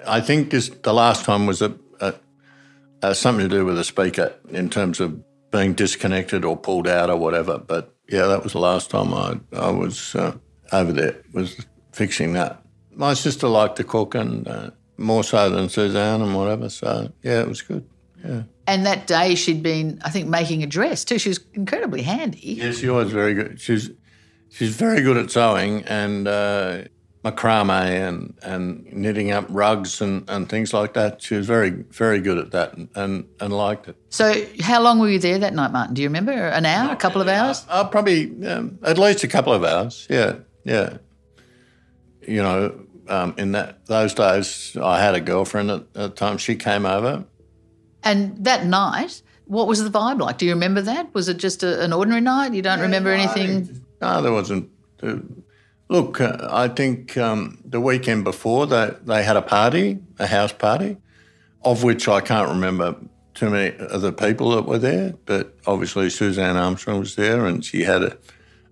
I 0.06 0.20
think 0.20 0.50
this, 0.50 0.70
the 0.70 0.94
last 0.94 1.26
time 1.26 1.46
was 1.46 1.62
a, 1.62 1.76
a, 2.00 2.16
a, 3.04 3.16
something 3.16 3.48
to 3.48 3.56
do 3.56 3.66
with 3.66 3.78
a 3.78 3.84
speaker 3.84 4.34
in 4.50 4.70
terms 4.70 5.00
of 5.00 5.24
being 5.56 5.74
disconnected 5.74 6.44
or 6.44 6.58
pulled 6.58 6.88
out 6.88 7.10
or 7.10 7.18
whatever. 7.18 7.58
But 7.58 7.96
yeah, 8.10 8.28
that 8.28 8.44
was 8.44 8.54
the 8.54 8.60
last 8.60 8.90
time 8.90 9.14
I, 9.14 9.40
I 9.54 9.72
was 9.72 10.16
uh, 10.16 10.36
over 10.72 10.92
there, 10.92 11.16
was 11.34 11.66
fixing 11.94 12.34
that. 12.34 12.62
My 12.92 13.14
sister 13.14 13.48
liked 13.48 13.78
to 13.78 13.84
cook 13.84 14.16
and 14.16 14.48
uh, 14.48 14.72
more 14.98 15.24
so 15.24 15.50
than 15.50 15.70
Suzanne 15.70 16.22
and 16.22 16.36
whatever. 16.36 16.70
So 16.70 17.12
yeah, 17.24 17.42
it 17.42 17.48
was 17.48 17.62
good. 17.62 17.88
Yeah. 18.24 18.44
And 18.68 18.86
that 18.86 19.08
day 19.08 19.36
she'd 19.36 19.64
been, 19.64 20.02
I 20.04 20.10
think, 20.10 20.28
making 20.28 20.64
a 20.64 20.68
dress 20.68 21.06
too. 21.06 21.20
She 21.20 21.30
was 21.30 21.40
incredibly 21.54 22.02
handy. 22.02 22.56
Yeah, 22.56 22.72
she 22.72 22.90
was 22.90 23.12
very 23.12 23.34
good. 23.34 23.62
She's 23.62 23.92
she's 24.50 24.76
very 24.76 25.02
good 25.02 25.18
at 25.18 25.32
sewing 25.32 25.84
and 25.84 26.28
uh, 26.28 26.84
macrame 27.26 27.72
and 27.72 28.36
and 28.44 28.86
knitting 28.94 29.32
up 29.32 29.46
rugs 29.50 30.00
and, 30.02 30.30
and 30.30 30.48
things 30.48 30.74
like 30.74 30.94
that. 30.94 31.22
She 31.22 31.36
was 31.36 31.48
very 31.48 31.72
very 31.72 32.22
good 32.22 32.38
at 32.38 32.52
that 32.52 32.74
and, 32.78 32.90
and, 32.96 33.28
and 33.40 33.52
liked 33.54 33.88
it. 33.88 33.96
So 34.10 34.46
how 34.62 34.82
long 34.82 35.00
were 35.00 35.10
you 35.10 35.20
there 35.20 35.40
that 35.40 35.54
night, 35.54 35.72
Martin? 35.72 35.96
Do 35.96 36.02
you 36.02 36.08
remember? 36.08 36.32
An 36.32 36.66
hour, 36.66 36.94
a 36.94 36.96
couple 36.96 37.22
of 37.22 37.28
hours? 37.28 37.66
Uh, 37.68 37.84
probably 37.84 38.46
um, 38.46 38.78
at 38.84 38.98
least 38.98 39.24
a 39.24 39.28
couple 39.28 39.54
of 39.54 39.64
hours. 39.64 40.08
Yeah, 40.10 40.36
yeah. 40.64 40.98
You 42.28 42.42
know, 42.42 42.86
um, 43.08 43.34
in 43.38 43.52
that 43.54 43.86
those 43.88 44.14
days, 44.14 44.78
I 44.82 45.02
had 45.02 45.16
a 45.16 45.22
girlfriend 45.22 45.72
at, 45.72 45.82
at 45.82 45.94
the 45.94 46.10
time. 46.10 46.38
She 46.38 46.56
came 46.56 46.86
over 46.86 47.26
and 48.06 48.46
that 48.46 48.68
night, 48.68 49.24
what 49.46 49.68
was 49.68 49.84
the 49.84 49.90
vibe 49.90 50.22
like? 50.22 50.38
Do 50.38 50.46
you 50.46 50.54
remember 50.54 50.82
that? 50.82 51.14
Was 51.14 51.28
it 51.28 51.38
just 51.38 51.64
a, 51.64 51.84
an 51.84 51.92
ordinary 51.92 52.22
night? 52.22 52.54
You 52.54 52.62
don't 52.62 52.78
yeah, 52.78 52.84
remember 52.84 53.10
no, 53.10 53.24
anything? 53.24 53.82
No, 54.00 54.22
there 54.22 54.32
wasn't. 54.32 54.70
Uh, 55.02 55.18
look, 55.90 56.22
uh, 56.22 56.48
I 56.50 56.68
think 56.68 57.18
um, 57.18 57.60
the 57.66 57.80
weekend 57.80 58.24
before 58.24 58.68
they 58.68 58.92
they 59.04 59.24
had 59.24 59.38
a 59.38 59.42
party, 59.42 60.00
a 60.20 60.28
house 60.28 60.54
party, 60.54 60.98
of 61.64 61.84
which 61.84 62.08
I 62.08 62.22
can't 62.22 62.50
remember 62.50 62.96
too 63.34 63.50
many 63.50 63.76
of 63.78 64.02
the 64.02 64.14
people 64.14 64.52
that 64.52 64.66
were 64.66 64.80
there. 64.80 65.14
But 65.26 65.56
obviously 65.66 66.10
Suzanne 66.10 66.58
Armstrong 66.58 67.00
was 67.00 67.16
there, 67.16 67.46
and 67.46 67.64
she 67.64 67.84
had 67.84 68.04
a, 68.04 68.18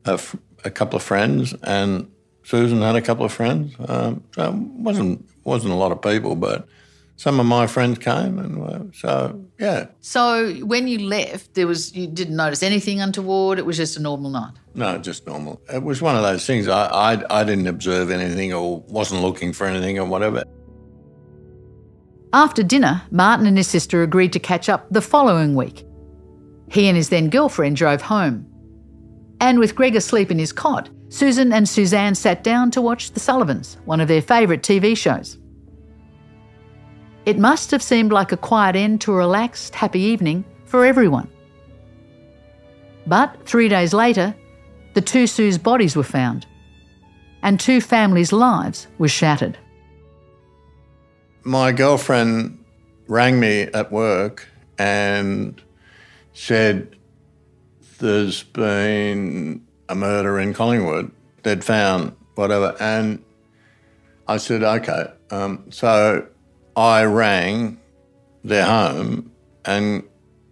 a, 0.05 0.19
a 0.63 0.71
couple 0.71 0.97
of 0.97 1.03
friends, 1.03 1.53
and 1.63 2.09
Susan 2.43 2.81
had 2.81 2.95
a 2.95 3.01
couple 3.01 3.25
of 3.25 3.31
friends. 3.31 3.75
Um, 3.87 4.23
so 4.33 4.49
it 4.49 4.55
wasn't 4.55 5.29
wasn't 5.43 5.73
a 5.73 5.77
lot 5.77 5.91
of 5.91 6.01
people, 6.01 6.35
but 6.35 6.67
some 7.15 7.39
of 7.39 7.45
my 7.45 7.67
friends 7.67 7.99
came, 7.99 8.39
and 8.39 8.95
so 8.95 9.45
yeah. 9.59 9.87
So 10.01 10.53
when 10.65 10.87
you 10.87 10.99
left, 10.99 11.53
there 11.53 11.67
was 11.67 11.95
you 11.95 12.07
didn't 12.07 12.35
notice 12.35 12.63
anything 12.63 13.01
untoward. 13.01 13.59
It 13.59 13.65
was 13.65 13.77
just 13.77 13.97
a 13.97 14.01
normal 14.01 14.31
night. 14.31 14.53
No, 14.75 14.97
just 14.97 15.27
normal. 15.27 15.61
It 15.71 15.83
was 15.83 16.01
one 16.01 16.15
of 16.15 16.23
those 16.23 16.45
things. 16.45 16.67
I 16.67 16.85
I, 16.85 17.41
I 17.41 17.43
didn't 17.43 17.67
observe 17.67 18.09
anything 18.09 18.53
or 18.53 18.81
wasn't 18.87 19.21
looking 19.21 19.53
for 19.53 19.67
anything 19.67 19.99
or 19.99 20.05
whatever. 20.05 20.43
After 22.33 22.63
dinner, 22.63 23.03
Martin 23.11 23.45
and 23.45 23.57
his 23.57 23.67
sister 23.67 24.01
agreed 24.01 24.33
to 24.33 24.39
catch 24.39 24.67
up 24.67 24.87
the 24.89 25.01
following 25.01 25.53
week. 25.53 25.85
He 26.71 26.87
and 26.87 26.97
his 26.97 27.09
then 27.09 27.29
girlfriend 27.29 27.75
drove 27.75 28.01
home. 28.01 28.47
And 29.39 29.59
with 29.59 29.75
Greg 29.75 29.95
asleep 29.95 30.31
in 30.31 30.39
his 30.39 30.51
cot, 30.51 30.89
Susan 31.09 31.53
and 31.53 31.69
Suzanne 31.69 32.15
sat 32.15 32.43
down 32.43 32.71
to 32.71 32.81
watch 32.81 33.11
The 33.11 33.19
Sullivans, 33.19 33.77
one 33.85 34.01
of 34.01 34.07
their 34.07 34.21
favourite 34.21 34.63
TV 34.63 34.97
shows. 34.97 35.37
It 37.27 37.37
must 37.37 37.69
have 37.69 37.83
seemed 37.83 38.11
like 38.11 38.31
a 38.31 38.37
quiet 38.37 38.75
end 38.75 39.01
to 39.01 39.13
a 39.13 39.17
relaxed, 39.17 39.75
happy 39.75 39.99
evening 39.99 40.43
for 40.65 40.85
everyone. 40.85 41.29
But 43.05 43.45
three 43.45 43.69
days 43.69 43.93
later, 43.93 44.33
the 44.93 45.01
two 45.01 45.27
Sue's 45.27 45.57
bodies 45.57 45.95
were 45.95 46.03
found, 46.03 46.45
and 47.41 47.59
two 47.59 47.81
families' 47.81 48.31
lives 48.31 48.87
were 48.97 49.07
shattered. 49.07 49.57
My 51.43 51.71
girlfriend 51.71 52.63
rang 53.07 53.39
me 53.39 53.63
at 53.63 53.91
work 53.91 54.47
and 54.77 55.61
said 56.33 56.95
there's 57.99 58.43
been 58.43 59.65
a 59.89 59.95
murder 59.95 60.39
in 60.39 60.53
Collingwood. 60.53 61.11
They'd 61.43 61.63
found 61.63 62.15
whatever. 62.35 62.75
And 62.79 63.23
I 64.27 64.37
said, 64.37 64.63
okay. 64.63 65.07
Um, 65.31 65.65
so 65.69 66.27
I 66.75 67.03
rang 67.03 67.79
their 68.43 68.65
home 68.65 69.31
and 69.65 70.03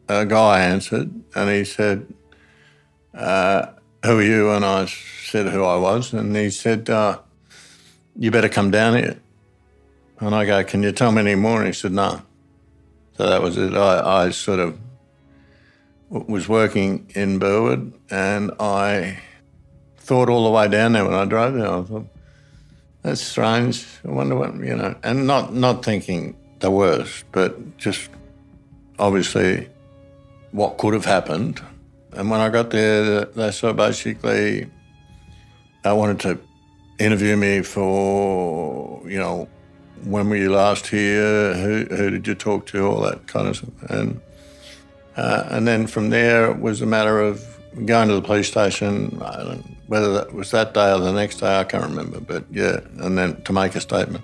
a 0.08 0.26
guy 0.26 0.64
answered 0.64 1.12
and 1.36 1.50
he 1.50 1.64
said, 1.64 2.14
uh, 3.14 3.68
Who 4.06 4.20
are 4.20 4.24
you? 4.24 4.52
And 4.52 4.66
I 4.66 4.86
said 4.86 5.48
who 5.48 5.64
I 5.64 5.78
was. 5.78 6.14
And 6.14 6.36
he 6.36 6.50
said, 6.50 6.90
uh, 6.90 7.20
You 8.16 8.32
better 8.32 8.50
come 8.50 8.72
down 8.72 8.96
here. 8.96 9.20
And 10.20 10.34
I 10.36 10.46
go, 10.46 10.64
Can 10.64 10.84
you 10.84 10.92
tell 10.92 11.12
me 11.12 11.22
any 11.22 11.36
more? 11.36 11.60
And 11.60 11.68
he 11.68 11.74
said, 11.74 11.92
No. 11.92 12.22
So 13.18 13.30
that 13.30 13.42
was 13.42 13.58
it. 13.58 13.74
I, 13.74 14.26
I 14.26 14.30
sort 14.32 14.60
of 14.60 14.80
was 16.10 16.50
working 16.50 17.10
in 17.16 17.40
Burwood 17.40 17.94
and 18.10 18.52
I 18.60 19.20
thought 19.98 20.30
all 20.30 20.44
the 20.44 20.52
way 20.52 20.68
down 20.68 20.94
there 20.94 21.06
when 21.06 21.14
I 21.14 21.26
drove 21.26 21.54
there, 21.54 21.70
I 21.70 21.82
thought, 21.84 22.08
that's 23.02 23.22
strange. 23.22 23.86
I 24.06 24.12
wonder 24.12 24.36
what 24.36 24.54
you 24.56 24.76
know, 24.76 24.96
and 25.04 25.26
not 25.26 25.54
not 25.54 25.84
thinking 25.84 26.36
the 26.60 26.70
worst, 26.70 27.26
but 27.32 27.78
just 27.78 28.10
obviously 29.00 29.70
what 30.52 30.78
could 30.78 30.94
have 30.94 31.06
happened. 31.06 31.62
And 32.14 32.30
when 32.30 32.42
I 32.42 32.50
got 32.50 32.72
there, 32.72 33.26
they 33.26 33.52
of 33.64 33.76
basically 33.76 34.70
they 35.84 35.94
wanted 35.94 36.20
to 36.22 36.40
interview 37.00 37.36
me 37.36 37.62
for 37.62 39.02
you 39.10 39.18
know 39.18 39.48
when 40.04 40.30
were 40.30 40.36
you 40.36 40.52
last 40.52 40.88
here, 40.88 41.54
who 41.54 41.86
who 41.96 42.10
did 42.10 42.28
you 42.28 42.36
talk 42.36 42.66
to, 42.68 42.86
all 42.86 43.02
that 43.02 43.28
kind 43.28 43.48
of 43.48 43.58
stuff, 43.58 43.90
and 43.90 44.22
uh, 45.16 45.44
and 45.50 45.68
then 45.68 45.88
from 45.88 46.10
there 46.10 46.52
it 46.52 46.60
was 46.60 46.82
a 46.82 46.86
matter 46.86 47.20
of 47.20 47.46
going 47.86 48.08
to 48.08 48.16
the 48.16 48.22
police 48.22 48.48
station. 48.48 49.10
whether 49.88 50.14
that 50.14 50.34
was 50.34 50.52
that 50.52 50.74
day 50.74 50.92
or 50.92 51.00
the 51.00 51.12
next 51.12 51.38
day, 51.38 51.60
I 51.60 51.64
can't 51.64 51.84
remember. 51.84 52.20
But 52.20 52.46
yeah, 52.52 52.80
and 53.00 53.18
then 53.18 53.42
to 53.44 53.54
make 53.54 53.76
a 53.76 53.82
statement. 53.82 54.24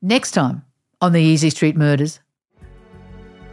Next 0.00 0.30
time 0.30 0.64
on 1.00 1.12
the 1.12 1.20
Easey 1.20 1.50
Street 1.50 1.76
Murders. 1.76 2.20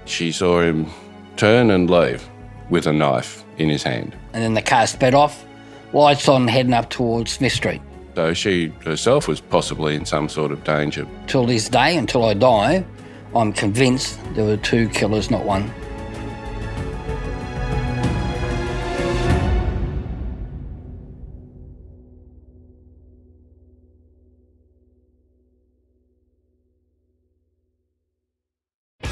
She 0.06 0.32
saw 0.32 0.62
him 0.62 0.88
turn 1.36 1.72
and 1.72 1.89
leave 1.89 2.28
with 2.70 2.88
a 2.88 2.94
knife 2.94 3.44
in 3.58 3.70
his 3.70 3.84
hand. 3.84 4.15
And 4.34 4.44
then 4.44 4.54
the 4.54 4.62
car 4.62 4.88
sped 4.88 5.13
off. 5.13 5.46
Lights 5.94 6.28
on, 6.28 6.48
heading 6.48 6.74
up 6.74 6.89
towards 6.89 7.32
Smith 7.32 7.54
Street. 7.54 7.82
So 8.15 8.34
she 8.34 8.68
herself 8.84 9.28
was 9.28 9.41
possibly 9.41 9.96
in 9.96 10.06
some 10.06 10.30
sort 10.30 10.52
of 10.52 10.63
danger. 10.63 11.08
Till 11.28 11.46
this 11.46 11.70
day, 11.70 11.98
until 11.98 12.26
I 12.26 12.34
die, 12.34 12.86
I'm 13.36 13.52
convinced 13.54 14.20
there 14.34 14.46
were 14.46 14.58
two 14.58 14.89
killers, 14.89 15.30
not 15.30 15.46
one. 15.46 15.72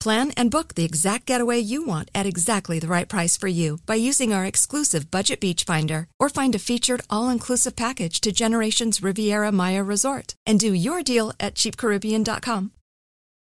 Plan 0.00 0.30
and 0.34 0.50
book 0.50 0.74
the 0.74 0.84
exact 0.84 1.26
getaway 1.26 1.58
you 1.58 1.84
want 1.84 2.10
at 2.14 2.24
exactly 2.26 2.78
the 2.78 2.88
right 2.88 3.06
price 3.06 3.36
for 3.36 3.48
you 3.48 3.78
by 3.84 3.96
using 3.96 4.32
our 4.32 4.46
exclusive 4.46 5.10
Budget 5.10 5.40
Beach 5.40 5.64
Finder 5.64 6.06
or 6.18 6.30
find 6.30 6.54
a 6.54 6.58
featured 6.58 7.02
all-inclusive 7.10 7.76
package 7.76 8.20
to 8.22 8.32
Generations 8.32 9.02
Riviera 9.02 9.52
Maya 9.52 9.84
Resort 9.84 10.34
and 10.46 10.58
do 10.58 10.72
your 10.72 11.02
deal 11.02 11.32
at 11.38 11.54
cheapcaribbean.com. 11.54 12.72